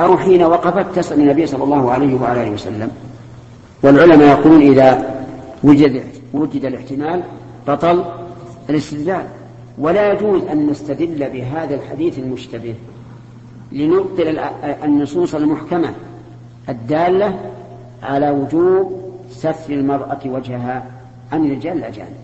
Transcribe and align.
أو 0.00 0.16
حين 0.16 0.42
وقفت 0.42 0.96
تسأل 0.96 1.20
النبي 1.20 1.46
صلى 1.46 1.64
الله 1.64 1.90
عليه 1.90 2.14
وعلى 2.14 2.42
آله 2.42 2.50
وسلم. 2.50 2.90
والعلماء 3.82 4.28
يقولون 4.28 4.62
إذا 4.62 5.14
وجد 5.64 6.02
وجد 6.34 6.64
الاحتمال 6.64 7.22
بطل 7.68 8.04
الاستدلال. 8.70 9.26
ولا 9.78 10.12
يجوز 10.12 10.42
أن 10.42 10.66
نستدل 10.66 11.30
بهذا 11.30 11.74
الحديث 11.74 12.18
المشتبه 12.18 12.74
لنبطل 13.72 14.38
النصوص 14.84 15.34
المحكمة 15.34 15.94
الدالة 16.68 17.40
على 18.02 18.30
وجوب 18.30 19.04
ستر 19.30 19.52
المرأة 19.70 20.20
وجهها 20.26 20.84
عن 21.32 21.46
الرجال 21.46 21.78
الأجانب. 21.78 22.16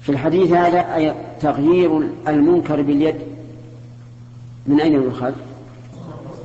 في 0.00 0.08
الحديث 0.08 0.52
هذا 0.52 1.14
تغيير 1.40 2.02
المنكر 2.28 2.82
باليد 2.82 3.16
من 4.66 4.80
أين 4.80 4.92
يؤخذ؟ 4.92 5.32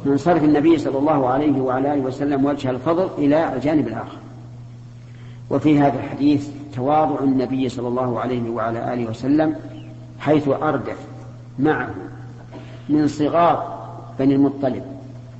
من 0.06 0.18
صرف 0.18 0.44
النبي 0.44 0.78
صلى 0.78 0.98
الله 0.98 1.30
عليه 1.30 1.62
وعلى 1.62 1.94
آله 1.94 2.02
وسلم 2.02 2.46
وجه 2.46 2.70
الفضل 2.70 3.10
إلى 3.18 3.54
الجانب 3.54 3.88
الآخر. 3.88 4.18
وفي 5.50 5.80
هذا 5.80 6.00
الحديث 6.00 6.50
تواضع 6.76 7.24
النبي 7.24 7.70
صلى 7.70 7.88
الله 7.88 8.20
عليه 8.20 8.50
وعلى 8.50 8.94
آله 8.94 9.10
وسلم 9.10 9.56
حيث 10.20 10.48
أردف 10.48 10.98
معه 11.60 11.90
من 12.90 13.08
صغار 13.08 13.80
بني 14.20 14.36
المطلب 14.36 14.84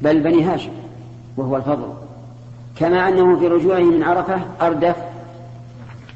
بل 0.02 0.20
بني 0.20 0.44
هاشم 0.44 0.72
وهو 1.38 1.58
الفضل. 1.58 1.94
كما 2.76 3.08
أنه 3.08 3.40
في 3.40 3.48
رجوعه 3.48 3.80
من 3.80 4.04
عرفة 4.04 4.42
أردف 4.62 4.96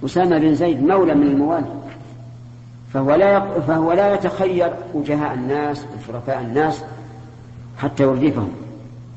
أسامة 0.05 0.37
بن 0.37 0.55
زيد 0.55 0.83
مولى 0.83 1.13
من 1.13 1.27
الموالي. 1.27 1.83
فهو 2.93 3.15
لا 3.15 3.59
فهو 3.59 3.93
لا 3.93 4.13
يتخير 4.13 4.73
وجهاء 4.93 5.33
الناس 5.33 5.85
وشرفاء 5.85 6.41
الناس 6.41 6.83
حتى 7.77 8.03
يردفهم. 8.03 8.49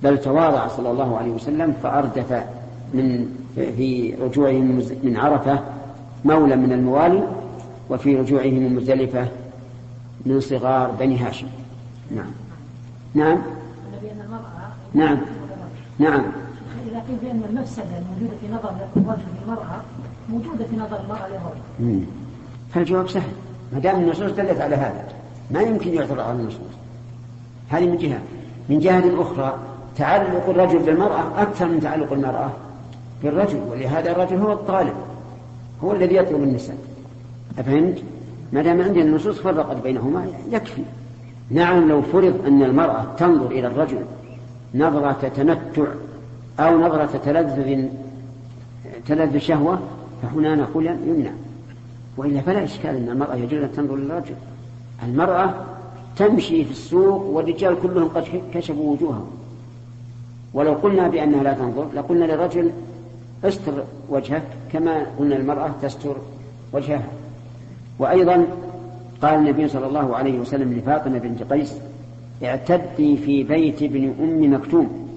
بل 0.02 0.18
تواضع 0.18 0.68
صلى 0.68 0.90
الله 0.90 1.18
عليه 1.18 1.30
وسلم 1.30 1.72
فأردف 1.82 2.44
من 2.94 3.28
في 3.54 4.14
رجوعه 4.20 4.52
من 5.02 5.16
عرفة 5.16 5.60
مولى 6.24 6.56
من 6.56 6.72
الموالي 6.72 7.28
وفي 7.90 8.16
رجوعه 8.16 8.46
من 8.46 8.74
مزدلفة 8.74 9.28
من 10.26 10.40
صغار 10.40 10.90
بني 10.90 11.18
هاشم. 11.18 11.46
نعم. 12.16 12.30
نعم. 13.14 13.38
نعم. 14.94 15.18
نعم. 15.98 16.22
إذا 16.90 17.00
قيل 17.08 17.16
بأن 17.22 17.42
المفسدة 17.50 17.84
الموجودة 17.98 18.36
في 18.40 18.48
نظر 18.52 18.70
الرجل 18.96 19.22
للمرأة 19.42 19.80
موجودة 20.28 20.64
في 20.64 20.76
نظر 20.76 21.00
المرأة 21.00 21.28
للرجل 21.28 22.04
فالجواب 22.74 23.08
سهل. 23.08 23.32
ما 23.72 23.78
دام 23.78 24.00
النصوص 24.00 24.32
دلت 24.32 24.60
على 24.60 24.76
هذا 24.76 25.08
ما 25.50 25.60
يمكن 25.60 25.94
يعترض 25.94 26.20
على 26.20 26.32
النصوص. 26.32 26.60
هذه 27.68 27.86
من 27.86 27.96
جهة. 27.96 28.20
من 28.68 28.78
جهة 28.78 29.22
أخرى 29.22 29.58
تعلق 29.96 30.48
الرجل 30.48 30.78
بالمرأة 30.78 31.42
أكثر 31.42 31.66
من 31.66 31.80
تعلق 31.80 32.12
المرأة 32.12 32.50
بالرجل 33.22 33.60
ولهذا 33.70 34.10
الرجل 34.10 34.36
هو 34.36 34.52
الطالب 34.52 34.94
هو 35.84 35.92
الذي 35.92 36.16
يطلب 36.16 36.42
النساء. 36.42 36.76
أفهمت؟ 37.58 38.02
ما 38.52 38.62
دام 38.62 38.82
عندنا 38.82 39.04
النصوص 39.04 39.38
فرقت 39.38 39.76
بينهما 39.82 40.26
يكفي. 40.50 40.82
نعم 41.50 41.88
لو 41.88 42.02
فرض 42.02 42.46
أن 42.46 42.62
المرأة 42.62 43.04
تنظر 43.18 43.46
إلى 43.46 43.66
الرجل 43.66 43.98
نظرة 44.74 45.30
تمتع 45.36 45.84
أو 46.60 46.78
نظرة 46.80 47.20
تلذذ 47.24 47.88
تلذذ 49.06 49.38
شهوة 49.38 49.78
فهنا 50.22 50.54
نقول 50.54 50.86
يمنع. 50.86 51.30
وإلا 52.16 52.40
فلا 52.40 52.64
إشكال 52.64 52.96
أن 52.96 53.08
المرأة 53.08 53.34
يجوز 53.34 53.62
أن 53.62 53.72
تنظر 53.72 53.96
للرجل 53.96 54.34
المرأة 55.04 55.54
تمشي 56.16 56.64
في 56.64 56.70
السوق 56.70 57.22
والرجال 57.22 57.76
كلهم 57.82 58.08
قد 58.08 58.24
كشفوا 58.54 58.92
وجوههم. 58.92 59.26
ولو 60.54 60.72
قلنا 60.72 61.08
بأنها 61.08 61.42
لا 61.42 61.52
تنظر 61.52 61.86
لقلنا 61.94 62.24
للرجل 62.24 62.70
استر 63.44 63.84
وجهك 64.08 64.42
كما 64.72 65.06
قلنا 65.18 65.36
المرأة 65.36 65.70
تستر 65.82 66.16
وجهها. 66.72 67.08
وأيضا 67.98 68.46
قال 69.22 69.34
النبي 69.34 69.68
صلى 69.68 69.86
الله 69.86 70.16
عليه 70.16 70.38
وسلم 70.38 70.72
لفاطمة 70.72 71.18
بنت 71.18 71.42
قيس 71.42 71.74
اعتدي 72.44 73.16
في 73.16 73.42
بيت 73.42 73.82
ابن 73.82 74.14
أم 74.20 74.54
مكتوم 74.54 75.08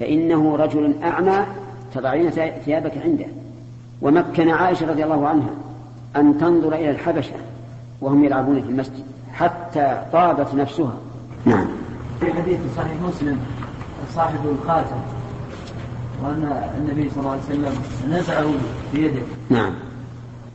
فإنه 0.00 0.56
رجل 0.56 0.94
أعمى 1.02 1.46
تضعين 1.94 2.30
ثيابك 2.64 2.98
عنده. 2.98 3.26
ومكن 4.02 4.50
عائشة 4.50 4.90
رضي 4.90 5.04
الله 5.04 5.28
عنها 5.28 5.50
أن 6.16 6.38
تنظر 6.38 6.74
إلى 6.74 6.90
الحبشة 6.90 7.34
وهم 8.00 8.24
يلعبون 8.24 8.62
في 8.62 8.68
المسجد. 8.68 9.04
حتى 9.38 10.02
طابت 10.12 10.54
نفسها. 10.54 10.94
نعم. 11.44 11.66
في 12.20 12.32
حديث 12.32 12.60
صحيح 12.76 12.92
مسلم 13.08 13.40
صاحب 14.14 14.38
الخاتم 14.44 14.96
وأن 16.22 16.70
النبي 16.78 17.10
صلى 17.10 17.20
الله 17.20 17.30
عليه 17.30 17.42
وسلم 17.42 17.82
نزعه 18.08 18.46
بيده. 18.94 19.22
نعم. 19.50 19.74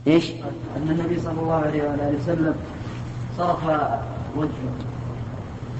إيش؟ 0.06 0.30
أن 0.76 0.90
النبي 0.90 1.20
صلى 1.20 1.40
الله 1.40 1.54
عليه 1.54 1.82
وآله 1.82 2.16
وسلم 2.22 2.54
صرف 3.38 3.64
وجهه 4.36 4.72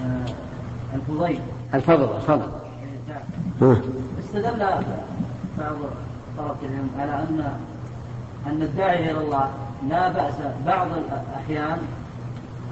آه، 0.05 0.95
الفضيل. 0.95 1.41
الفضل 1.75 2.17
الفضل. 2.17 2.49
استدل 4.25 4.59
بعض 5.59 5.77
طرفهم 6.39 6.89
على 6.99 7.13
أن 7.13 7.53
أن 8.47 8.63
الداعي 8.63 9.11
إلى 9.11 9.21
الله 9.21 9.51
لا 9.89 10.09
بأس 10.09 10.35
بعض 10.67 10.89
الأحيان 10.93 11.79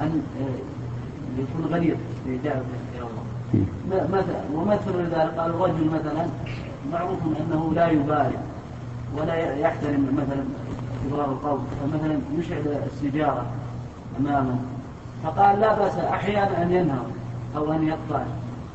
أن 0.00 0.22
آه، 0.40 1.40
يكون 1.40 1.74
غليظ 1.74 1.96
في 2.24 2.38
دعوته 2.38 2.60
إلى 2.94 3.00
الله. 3.02 4.08
مثلا 4.08 4.42
ومثل 4.54 4.98
ذلك؟ 4.98 5.34
قال 5.38 5.50
الرجل 5.50 5.90
مثلا 5.90 6.26
معروف 6.92 7.18
أنه 7.40 7.72
لا 7.74 7.88
يبالي 7.88 8.38
ولا 9.16 9.56
يحترم 9.56 10.08
مثلا 10.12 10.44
كبار 11.04 11.24
القوم 11.24 11.66
فمثلا 11.80 12.18
يشعل 12.38 12.82
السجارة 12.86 13.46
أمامه 14.20 14.56
فقال 15.24 15.60
لا 15.60 15.78
بأس 15.78 15.94
أحيانا 15.98 16.62
أن 16.62 16.72
ينهر 16.72 17.04
أو 17.56 17.72
أن 17.72 17.88
يقطع 17.88 18.22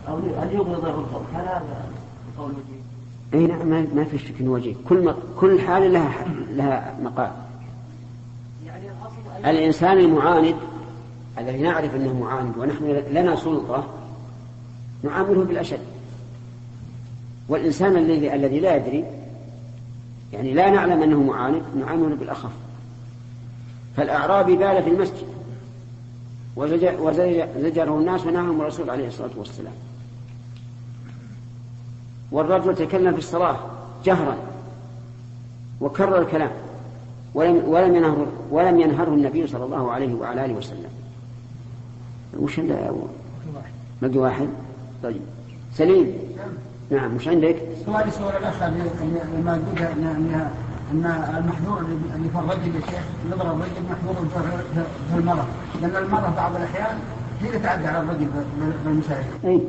أو 0.07 0.17
أن 0.17 0.49
يغلظ 0.51 0.85
القول. 0.85 1.23
هل 1.35 1.41
هذا 1.41 1.85
قول 2.37 2.51
وجيه؟ 2.51 3.39
أي 3.39 3.47
نعم 3.47 3.87
ما 3.95 4.03
في 4.03 4.17
شك 4.17 4.35
وجيه. 4.41 4.75
كل. 4.89 5.13
كل 5.39 5.61
حال 5.61 5.93
لها 5.93 6.25
لها 6.49 6.95
مقال 7.03 7.31
يعني 8.65 8.85
الإنسان 9.45 9.97
المعاند 9.97 10.55
الذي 11.37 11.57
نعرف 11.57 11.95
أنه 11.95 12.13
معاند 12.13 12.57
ونحن 12.57 13.03
لنا 13.11 13.35
سلطة 13.35 13.83
نعامله 15.03 15.43
بالأشد. 15.43 15.79
والإنسان 17.49 17.97
الذي 17.97 18.33
الذي 18.33 18.59
لا 18.59 18.75
يدري 18.75 19.05
يعني 20.33 20.53
لا 20.53 20.69
نعلم 20.69 21.03
أنه 21.03 21.23
معاند 21.23 21.61
نعامله 21.79 22.15
بالأخف. 22.15 22.51
فالأعرابي 23.97 24.55
بال 24.55 24.83
في 24.83 24.89
المسجد. 24.89 25.27
وزجره 26.55 27.97
الناس 27.99 28.25
ونهاهم 28.25 28.61
الرسول 28.61 28.89
عليه 28.89 29.07
الصلاة 29.07 29.29
والسلام. 29.37 29.73
والرجل 32.31 32.75
تكلم 32.75 33.13
في 33.13 33.19
الصلاة 33.19 33.57
جهرا 34.05 34.37
وكرر 35.81 36.21
الكلام. 36.21 36.51
ولم 37.33 37.63
ولم 37.67 37.95
ينهر 37.95 38.27
ولم 38.51 38.79
ينهره 38.79 39.13
النبي 39.13 39.47
صلى 39.47 39.65
الله 39.65 39.91
عليه 39.91 40.13
وعلى 40.13 40.45
آله 40.45 40.53
وسلم. 40.53 40.89
وش 42.39 42.59
باقي 44.01 44.17
واحد؟ 44.17 44.47
طيب. 45.03 45.21
سليم. 45.73 46.13
نعم 46.91 47.15
وش 47.15 47.27
عندك؟ 47.27 47.55
سؤالي 47.85 48.11
سؤال 48.11 48.37
الأخ 48.37 48.63
لما 48.63 49.61
انها 50.91 51.31
ان 51.31 51.37
المحذور 51.37 51.79
اللي 52.15 52.29
في 52.29 52.39
الرجل 52.39 52.75
يا 52.75 52.81
شيخ 52.81 53.03
نظر 53.31 53.51
الرجل 53.51 53.81
محذور 53.89 54.27
في 55.11 55.17
المراه 55.17 55.45
لأن 55.81 56.03
المراه 56.03 56.29
بعض 56.29 56.55
الأحيان 56.55 56.97
هي 57.41 57.47
اللي 57.47 57.59
تعدي 57.59 57.87
على 57.87 57.99
الرجل 57.99 58.27
بالمساعدة. 58.85 59.25
اي 59.45 59.59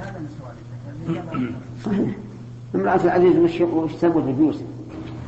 هذا 0.00 0.18
من 0.18 0.28
سؤالي. 0.38 1.22
صحيح 1.84 2.14
امرأة 2.74 3.04
العزيز 3.04 3.36
وش 3.36 3.60
وش 3.60 3.94
تسوي 3.94 4.22
في 4.22 4.30
الجوز؟ 4.30 4.62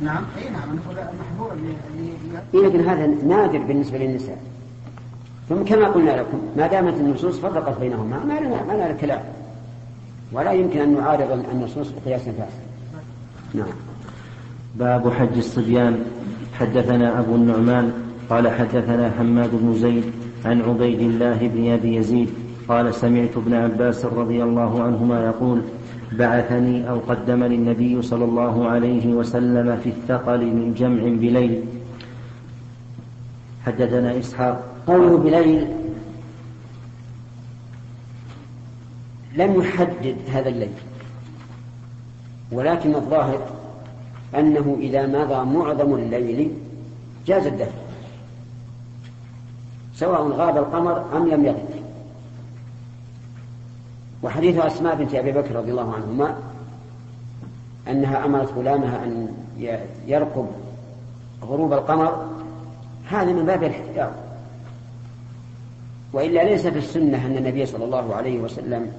نعم. 0.01 0.23
اي 0.37 0.49
نعم. 0.49 0.69
المحظور 0.71 1.53
اللي 1.53 1.73
اللي 1.93 2.67
إيه 2.67 2.67
لكن 2.69 2.89
هذا 2.89 3.07
نادر 3.07 3.57
بالنسبة 3.57 3.97
للنساء. 3.97 4.37
ثم 5.51 5.63
كما 5.63 5.87
قلنا 5.87 6.11
لكم 6.11 6.39
ما 6.57 6.67
دامت 6.67 6.93
النصوص 6.93 7.39
فرقت 7.39 7.79
بينهما 7.79 8.23
ما 8.27 8.39
لنا 8.39 8.63
ما 8.63 8.73
لنا 8.73 8.91
كلام. 8.91 9.19
ولا 10.33 10.51
يمكن 10.51 10.79
أن 10.79 10.93
نعارض 10.93 11.45
النصوص 11.51 11.91
بقياس 11.91 12.21
فاسد 12.21 12.63
نعم. 13.53 13.67
باب 14.75 15.13
حج 15.13 15.37
الصبيان. 15.37 16.05
حدثنا 16.59 17.19
أبو 17.19 17.35
النعمان 17.35 17.91
قال 18.29 18.49
حدثنا 18.49 19.11
حماد 19.19 19.49
بن 19.53 19.75
زيد 19.75 20.03
عن 20.45 20.61
عبيد 20.61 20.99
الله 20.99 21.37
بن 21.47 21.71
أبي 21.71 21.95
يزيد 21.95 22.29
قال 22.67 22.95
سمعت 22.95 23.37
ابن 23.37 23.53
عباس 23.53 24.05
رضي 24.05 24.43
الله 24.43 24.83
عنهما 24.83 25.25
يقول 25.25 25.61
بعثني 26.11 26.89
أو 26.89 26.99
قدمني 26.99 27.55
النبي 27.55 28.01
صلى 28.01 28.25
الله 28.25 28.67
عليه 28.67 29.13
وسلم 29.13 29.77
في 29.83 29.89
الثقل 29.89 30.45
من 30.45 30.73
جمع 30.77 31.03
بليل. 31.03 31.63
حدثنا 33.65 34.19
إسحاق 34.19 34.70
قوله 34.87 35.17
بليل 35.17 35.67
لم 39.35 39.61
يحدد 39.61 40.17
هذا 40.29 40.49
الليل 40.49 40.73
ولكن 42.51 42.95
الظاهر 42.95 43.47
أنه 44.35 44.77
إذا 44.79 45.07
مضى 45.07 45.59
معظم 45.59 45.95
الليل 45.95 46.51
جاز 47.27 47.47
الدفع 47.47 47.81
سواء 49.95 50.27
غاب 50.27 50.57
القمر 50.57 51.17
أم 51.17 51.27
لم 51.27 51.45
يغب. 51.45 51.69
وحديث 54.23 54.57
أسماء 54.57 54.95
بنت 54.95 55.15
أبي 55.15 55.31
بكر 55.31 55.55
رضي 55.55 55.71
الله 55.71 55.93
عنهما 55.93 56.35
أنها 57.87 58.25
أمرت 58.25 58.53
غلامها 58.53 59.03
أن 59.03 59.27
يرقب 60.07 60.47
غروب 61.43 61.73
القمر 61.73 62.27
هذا 63.09 63.33
من 63.33 63.45
باب 63.45 63.63
الاحتياط 63.63 64.11
وإلا 66.13 66.43
ليس 66.43 66.67
في 66.67 66.77
السنة 66.77 67.25
أن 67.25 67.37
النبي 67.37 67.65
صلى 67.65 67.85
الله 67.85 68.15
عليه 68.15 68.39
وسلم 68.39 68.91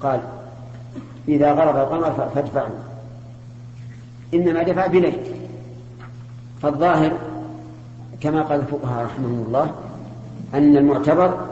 قال 0.00 0.20
إذا 1.28 1.52
غرب 1.52 1.76
القمر 1.76 2.30
فادفعوا 2.34 2.68
إنما 4.34 4.62
دفع 4.62 4.86
بليل. 4.86 5.18
فالظاهر 6.62 7.12
كما 8.20 8.42
قال 8.42 8.60
الفقهاء 8.60 9.04
رحمهم 9.04 9.44
الله 9.46 9.74
أن 10.54 10.76
المعتبر 10.76 11.46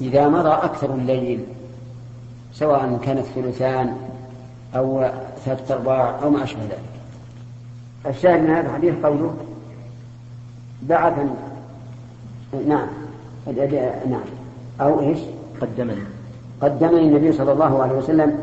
إذا 0.00 0.28
مضى 0.28 0.48
أكثر 0.48 0.94
الليل 0.94 1.44
سواء 2.52 2.98
كانت 3.04 3.26
ثلثان 3.26 3.96
أو 4.76 5.10
ثلاثة 5.44 5.74
أرباع 5.74 6.22
أو 6.22 6.30
ما 6.30 6.44
أشبه 6.44 6.62
ذلك. 6.62 6.80
الشاهد 8.06 8.40
من 8.40 8.50
هذا 8.50 8.68
الحديث 8.68 8.94
قوله 9.02 9.36
بعث 10.82 11.14
نعم. 12.66 12.88
نعم. 14.10 14.20
أو 14.80 15.00
إيش؟ 15.00 15.18
قدمني. 15.60 16.02
قدمني 16.62 17.00
النبي 17.00 17.32
صلى 17.32 17.52
الله 17.52 17.82
عليه 17.82 17.94
وسلم 17.94 18.38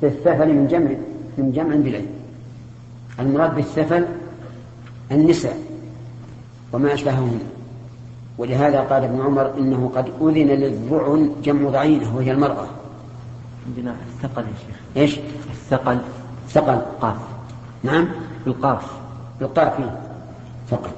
في 0.00 0.06
الثفل 0.06 0.48
من 0.48 0.66
جمع 0.66 0.90
من 1.38 1.52
جمع 1.52 1.76
بالعلم 1.76 2.06
المراد 3.20 3.54
بالثفل 3.54 4.06
النساء 5.12 5.58
وما 6.72 6.94
أشبههن. 6.94 7.40
ولهذا 8.38 8.80
قال 8.80 9.04
ابن 9.04 9.20
عمر 9.20 9.58
إنه 9.58 9.90
قد 9.96 10.06
أذن 10.20 10.46
للذعن 10.46 11.30
جمع 11.44 11.70
ضعينة 11.70 12.16
وهي 12.16 12.32
المرأة. 12.32 12.66
عندنا 13.66 13.94
الثقل 14.08 14.42
يا 14.42 14.56
شيخ. 14.66 14.76
إيش؟ 14.96 15.20
الثقل. 15.50 15.98
ثقل. 16.48 16.78
قاف 17.00 17.16
نعم. 17.82 18.08
بالقاف 18.44 18.92
بالقاف 19.40 19.72
ثقل 20.70 20.90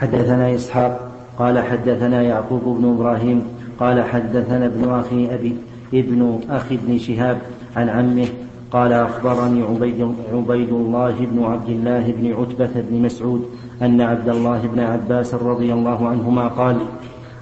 حدثنا 0.00 0.54
إسحاق 0.54 1.11
قال 1.38 1.58
حدثنا 1.58 2.22
يعقوب 2.22 2.78
بن 2.78 2.88
إبراهيم 2.88 3.42
قال 3.80 4.02
حدثنا 4.02 4.66
ابن 4.66 4.90
أخي 4.90 5.34
أبي 5.34 5.56
ابن 5.94 6.40
أخي 6.50 6.74
ابن 6.74 6.98
شهاب 6.98 7.38
عن 7.76 7.88
عمه 7.88 8.26
قال 8.72 8.92
أخبرني 8.92 9.62
عبيد, 9.62 10.14
عبيد 10.32 10.68
الله 10.68 11.14
بن 11.20 11.44
عبد 11.44 11.68
الله 11.68 12.14
بن 12.18 12.32
عتبة 12.32 12.80
بن 12.90 13.02
مسعود 13.02 13.44
أن 13.82 14.00
عبد 14.00 14.28
الله 14.28 14.60
بن 14.74 14.80
عباس 14.80 15.34
رضي 15.34 15.72
الله 15.72 16.08
عنهما 16.08 16.48
قال 16.48 16.76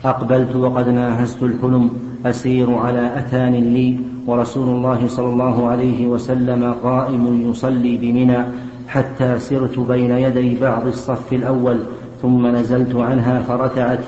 أقبلت 0.04 0.56
وقد 0.56 0.88
ناهزت 0.88 1.42
الحلم 1.42 1.90
أسير 2.26 2.74
على 2.74 3.18
أتان 3.18 3.52
لي 3.52 3.98
ورسول 4.26 4.68
الله 4.68 5.08
صلى 5.08 5.26
الله 5.26 5.68
عليه 5.68 6.06
وسلم 6.06 6.74
قائم 6.82 7.50
يصلي 7.50 7.96
بمنى 7.96 8.38
حتى 8.88 9.38
سرت 9.38 9.78
بين 9.78 10.10
يدي 10.10 10.58
بعض 10.60 10.86
الصف 10.86 11.32
الأول 11.32 11.78
ثم 12.22 12.46
نزلت 12.46 12.94
عنها 12.94 13.40
فرتعت 13.40 13.98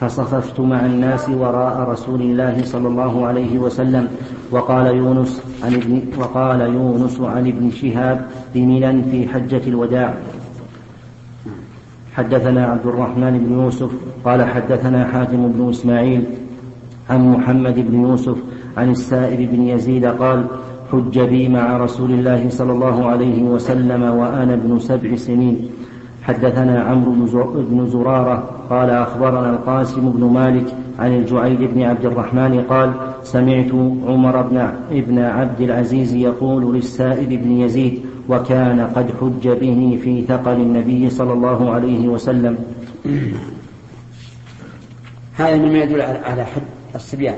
فصففت 0.00 0.60
مع 0.60 0.86
الناس 0.86 1.28
وراء 1.28 1.90
رسول 1.90 2.20
الله 2.20 2.64
صلى 2.64 2.88
الله 2.88 3.26
عليه 3.26 3.58
وسلم 3.58 4.08
وقال 4.50 4.86
يونس 4.86 5.42
عن 5.64 5.74
ابن 5.74 6.02
وقال 6.18 6.60
يونس 6.60 7.20
عن 7.20 7.46
ابن 7.46 7.70
شهاب 7.70 8.26
بمنى 8.54 9.02
في 9.02 9.28
حجة 9.28 9.62
الوداع. 9.66 10.14
حدثنا 12.14 12.66
عبد 12.66 12.86
الرحمن 12.86 13.38
بن 13.38 13.52
يوسف 13.52 13.90
قال 14.24 14.42
حدثنا 14.42 15.06
حاتم 15.06 15.48
بن 15.48 15.68
إسماعيل 15.68 16.24
عن 17.10 17.32
محمد 17.32 17.74
بن 17.90 18.02
يوسف 18.02 18.36
عن 18.76 18.90
السائب 18.90 19.50
بن 19.50 19.62
يزيد 19.62 20.04
قال 20.04 20.46
حج 20.92 21.20
بي 21.20 21.48
مع 21.48 21.76
رسول 21.76 22.10
الله 22.10 22.50
صلى 22.50 22.72
الله 22.72 23.06
عليه 23.06 23.42
وسلم 23.42 24.02
وأنا 24.02 24.54
ابن 24.54 24.78
سبع 24.78 25.16
سنين. 25.16 25.77
حدثنا 26.28 26.82
عمرو 26.82 27.12
بن 27.54 27.88
زرارة 27.90 28.50
قال 28.70 28.90
أخبرنا 28.90 29.50
القاسم 29.50 30.12
بن 30.12 30.24
مالك 30.24 30.74
عن 30.98 31.16
الجعيد 31.16 31.58
بن 31.58 31.82
عبد 31.82 32.04
الرحمن 32.04 32.64
قال 32.70 32.92
سمعت 33.22 33.72
عمر 34.06 34.42
بن 34.42 34.70
ابن 34.90 35.18
عبد 35.18 35.60
العزيز 35.60 36.14
يقول 36.14 36.74
للسائب 36.74 37.28
بن 37.28 37.50
يزيد 37.50 38.02
وكان 38.28 38.80
قد 38.80 39.10
حج 39.20 39.48
به 39.48 39.98
في 40.02 40.22
ثقل 40.22 40.52
النبي 40.52 41.10
صلى 41.10 41.32
الله 41.32 41.70
عليه 41.70 42.08
وسلم. 42.08 42.58
هذا 45.34 45.56
مما 45.56 45.78
يدل 45.78 46.00
على 46.00 46.44
حد 46.44 46.62
الصبيان. 46.94 47.34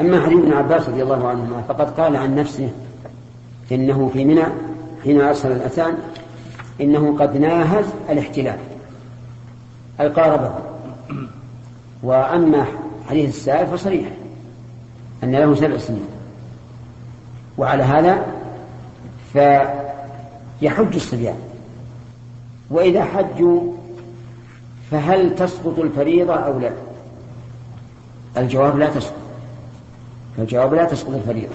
أما 0.00 0.20
حديث 0.20 0.38
ابن 0.38 0.52
عباس 0.52 0.88
رضي 0.88 1.02
الله 1.02 1.28
عنهما 1.28 1.62
فقد 1.68 1.90
قال 2.00 2.16
عن 2.16 2.34
نفسه 2.34 2.68
إنه 3.72 4.10
في 4.12 4.24
منى 4.24 4.44
حين 5.04 5.20
أرسل 5.20 5.52
الأتان 5.52 5.94
إنه 6.80 7.16
قد 7.18 7.36
ناهز 7.36 7.84
الاحتلال. 8.10 8.58
أي 10.00 10.08
قاربه 10.08 10.54
وأما 12.02 12.64
حديث 13.08 13.28
السائل 13.28 13.66
فصريح 13.66 14.08
أن 15.24 15.32
له 15.32 15.54
سبع 15.54 15.78
سنين. 15.78 16.06
وعلى 17.58 17.82
هذا 17.82 18.26
فيحج 19.32 20.94
الصبيان. 20.94 21.38
وإذا 22.70 23.04
حجوا 23.04 23.72
فهل 24.90 25.34
تسقط 25.34 25.78
الفريضة 25.78 26.34
أو 26.34 26.58
لا؟ 26.58 26.70
الجواب 28.36 28.78
لا 28.78 28.88
تسقط. 28.88 29.14
الجواب 30.38 30.74
لا 30.74 30.84
تسقط 30.84 31.14
الفريضة. 31.14 31.54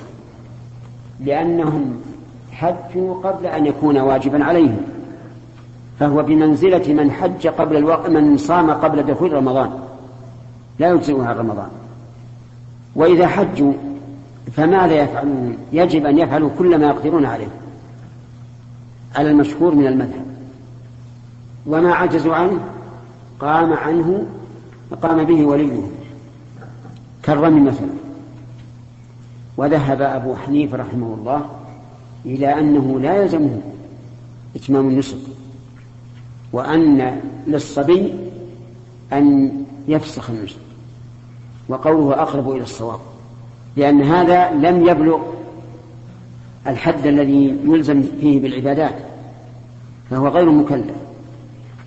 لأنهم 1.19 2.01
حجوا 2.51 3.24
قبل 3.24 3.45
أن 3.45 3.65
يكون 3.65 3.98
واجبا 3.98 4.44
عليهم. 4.44 4.81
فهو 6.00 6.24
بمنزلة 6.24 6.94
من 6.94 7.12
حج 7.12 7.48
قبل 7.48 7.78
الوقت 7.78 8.10
من 8.10 8.38
صام 8.38 8.72
قبل 8.72 9.04
دخول 9.04 9.34
رمضان. 9.34 9.72
لا 10.80 10.90
يجزئها 10.90 11.28
عن 11.28 11.36
رمضان. 11.36 11.69
وإذا 12.96 13.28
حجوا 13.28 13.74
فماذا 14.51 14.94
يفعلون؟ 15.04 15.57
يجب 15.74 16.06
أن 16.06 16.18
يفعلوا 16.18 16.50
كل 16.60 16.77
ما 16.77 16.88
يقدرون 16.88 17.25
عليه. 17.25 17.48
على 19.15 19.32
المشهور 19.32 19.75
من 19.75 19.88
المذهب. 19.88 20.25
وما 21.65 21.94
عجزوا 21.94 22.36
عنه؟ 22.36 22.60
قام 23.39 23.74
عنه 23.74 24.25
قام 25.01 25.24
به 25.24 25.46
وليه. 25.46 25.82
كالرمي 27.24 27.62
مثلا. 27.62 27.89
وذهب 29.58 30.01
أبو 30.01 30.36
حنيفة 30.36 30.77
رحمه 30.77 31.13
الله 31.13 31.46
إلى 32.25 32.60
أنه 32.60 33.00
لا 33.00 33.22
يلزمه 33.22 33.62
إتمام 34.56 34.88
النسك. 34.88 35.18
وأن 36.53 37.22
للصبي 37.48 38.13
أن 39.13 39.51
يفسخ 39.88 40.29
النسك 40.29 40.58
وقوله 41.70 42.22
أقرب 42.22 42.51
إلى 42.51 42.63
الصواب 42.63 43.00
لأن 43.77 44.01
هذا 44.01 44.51
لم 44.51 44.88
يبلغ 44.88 45.20
الحد 46.68 47.08
الذي 47.08 47.58
يلزم 47.65 48.03
فيه 48.22 48.39
بالعبادات 48.39 48.96
فهو 50.10 50.27
غير 50.27 50.50
مكلف. 50.50 50.96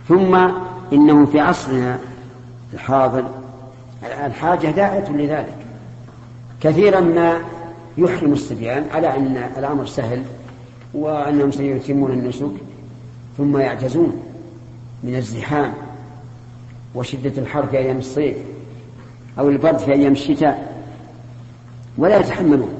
ثم 0.08 0.34
إنه 0.92 1.26
في 1.26 1.40
عصرنا 1.40 1.98
الحاضر 2.74 3.24
الحاجة 4.26 4.66
داعية 4.68 5.08
لذلك. 5.08 5.56
كثيرا 6.60 7.00
ما 7.00 7.38
يحرم 7.98 8.32
الصبيان 8.32 8.86
على 8.94 9.16
أن 9.16 9.50
الأمر 9.58 9.86
سهل 9.86 10.22
وأنهم 10.94 11.50
سيتمون 11.50 12.12
النسك 12.12 12.52
ثم 13.38 13.58
يعجزون. 13.58 14.31
من 15.02 15.16
الزحام 15.16 15.72
وشدة 16.94 17.42
الحر 17.42 17.66
في 17.66 17.78
أيام 17.78 17.98
الصيف 17.98 18.36
أو 19.38 19.48
البرد 19.48 19.78
في 19.78 19.92
أيام 19.92 20.12
الشتاء 20.12 20.84
ولا 21.98 22.16
يتحملون. 22.16 22.74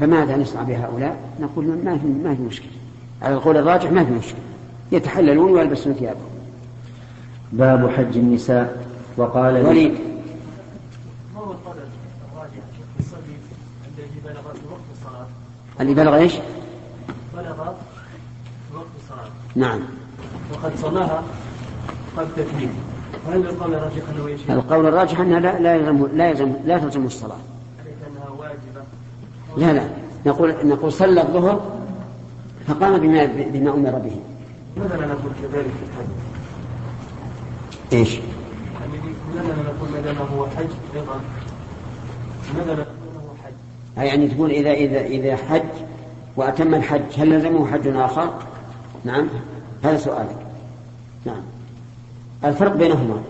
فماذا 0.00 0.36
نصنع 0.36 0.62
بهؤلاء؟ 0.62 1.16
نقول 1.40 1.66
ما 1.66 1.98
في 1.98 2.06
ما 2.06 2.34
في 2.34 2.42
مشكلة. 2.42 2.70
على 3.22 3.34
القول 3.34 3.56
الراجح 3.56 3.92
ما 3.92 4.04
في 4.04 4.12
مشكلة. 4.12 4.40
يتحللون 4.92 5.52
ويلبسون 5.52 5.92
ثيابهم. 5.92 6.30
باب 7.52 7.90
حج 7.90 8.16
النساء. 8.16 8.86
وقال 9.16 9.66
وليد. 9.66 9.94
اللي 15.80 15.94
بلغ 15.94 16.16
إيش؟ 16.16 16.32
نعم 19.56 19.80
وقد 20.52 20.72
صلاها 20.76 21.22
قد 22.16 22.28
تكليف 22.36 22.70
وهل 23.26 23.40
القول 23.40 23.74
الراجح 23.74 24.02
أنه 24.08 24.30
يجب؟ 24.30 24.50
القول 24.50 24.86
الراجح 24.86 25.20
أنها 25.20 25.40
لا 25.40 25.58
لا 25.58 25.74
يلزم 25.74 26.06
لا 26.14 26.28
يلزم 26.28 26.52
لا 26.64 26.78
تلزم 26.78 27.06
الصلاة 27.06 27.36
أنها 27.80 28.28
واجبة 28.38 28.82
لا 29.56 29.72
لا 29.72 29.88
نقول 30.26 30.66
نقول 30.66 30.92
صلى 30.92 31.22
الظهر 31.22 31.60
فقام 32.66 32.98
بما 32.98 33.24
بما 33.26 33.70
أمر 33.70 33.98
به 33.98 34.16
لماذا 34.76 34.96
لا 34.96 35.06
نقول 35.06 35.32
كذلك 35.42 35.52
في 35.52 35.82
الحج؟ 35.82 36.10
إيش؟ 37.92 38.14
يعني 38.14 38.98
لماذا 39.32 39.48
لا 39.48 39.62
نقول 39.62 39.90
ما 39.92 40.00
دام 40.00 40.16
هو 40.16 40.46
حج 40.46 40.66
أيضا 40.96 41.20
لماذا 42.54 42.74
لا 42.74 42.82
نقول 42.82 43.22
انه 43.22 43.34
حج؟ 43.44 44.06
يعني 44.06 44.28
تقول 44.28 44.50
اذا 44.50 44.70
اذا 44.72 45.00
إذا 45.00 45.36
حج 45.36 45.62
وأتم 46.36 46.74
الحج 46.74 47.02
هل 47.18 47.30
لزمه 47.30 47.66
حج 47.66 47.86
آخر؟ 47.86 48.34
نعم. 49.04 49.28
هذا 49.84 49.96
سؤالك. 49.96 50.36
نعم. 51.26 51.42
الفرق 52.44 52.76
بينهما 52.76 53.22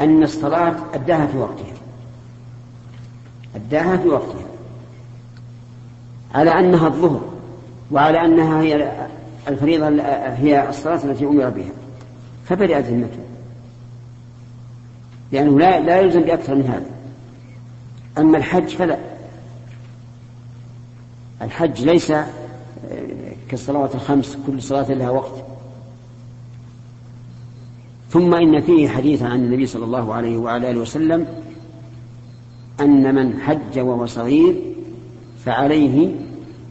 أن 0.00 0.22
الصلاة 0.22 0.74
أداها 0.94 1.26
في 1.26 1.38
وقتها. 1.38 1.74
أداها 3.56 3.96
في 3.96 4.08
وقتها. 4.08 4.46
على 6.34 6.50
أنها 6.50 6.86
الظهر 6.86 7.20
وعلى 7.90 8.24
أنها 8.24 8.62
هي 8.62 8.92
الفريضة 9.48 9.88
هي 10.34 10.68
الصلاة 10.68 11.04
التي 11.04 11.26
أمر 11.26 11.48
بها. 11.48 11.72
فبرئت 12.48 12.86
ذمته. 12.86 13.18
لأنه 15.32 15.58
لا 15.58 15.80
لا 15.80 16.00
يلزم 16.00 16.20
بأكثر 16.20 16.54
من 16.54 16.66
هذا. 16.66 16.90
أما 18.18 18.38
الحج 18.38 18.68
فلا. 18.68 18.98
الحج 21.42 21.84
ليس 21.84 22.12
كالصلوات 23.48 23.94
الخمس 23.94 24.38
كل 24.46 24.62
صلاة 24.62 24.92
لها 24.92 25.10
وقت. 25.10 25.44
ثم 28.10 28.34
إن 28.34 28.60
فيه 28.60 28.88
حديثا 28.88 29.24
عن 29.24 29.44
النبي 29.44 29.66
صلى 29.66 29.84
الله 29.84 30.14
عليه 30.14 30.36
وعلى 30.36 30.70
آله 30.70 30.80
وسلم 30.80 31.26
أن 32.80 33.14
من 33.14 33.40
حج 33.40 33.78
وهو 33.78 34.06
صغير 34.06 34.54
فعليه 35.44 36.14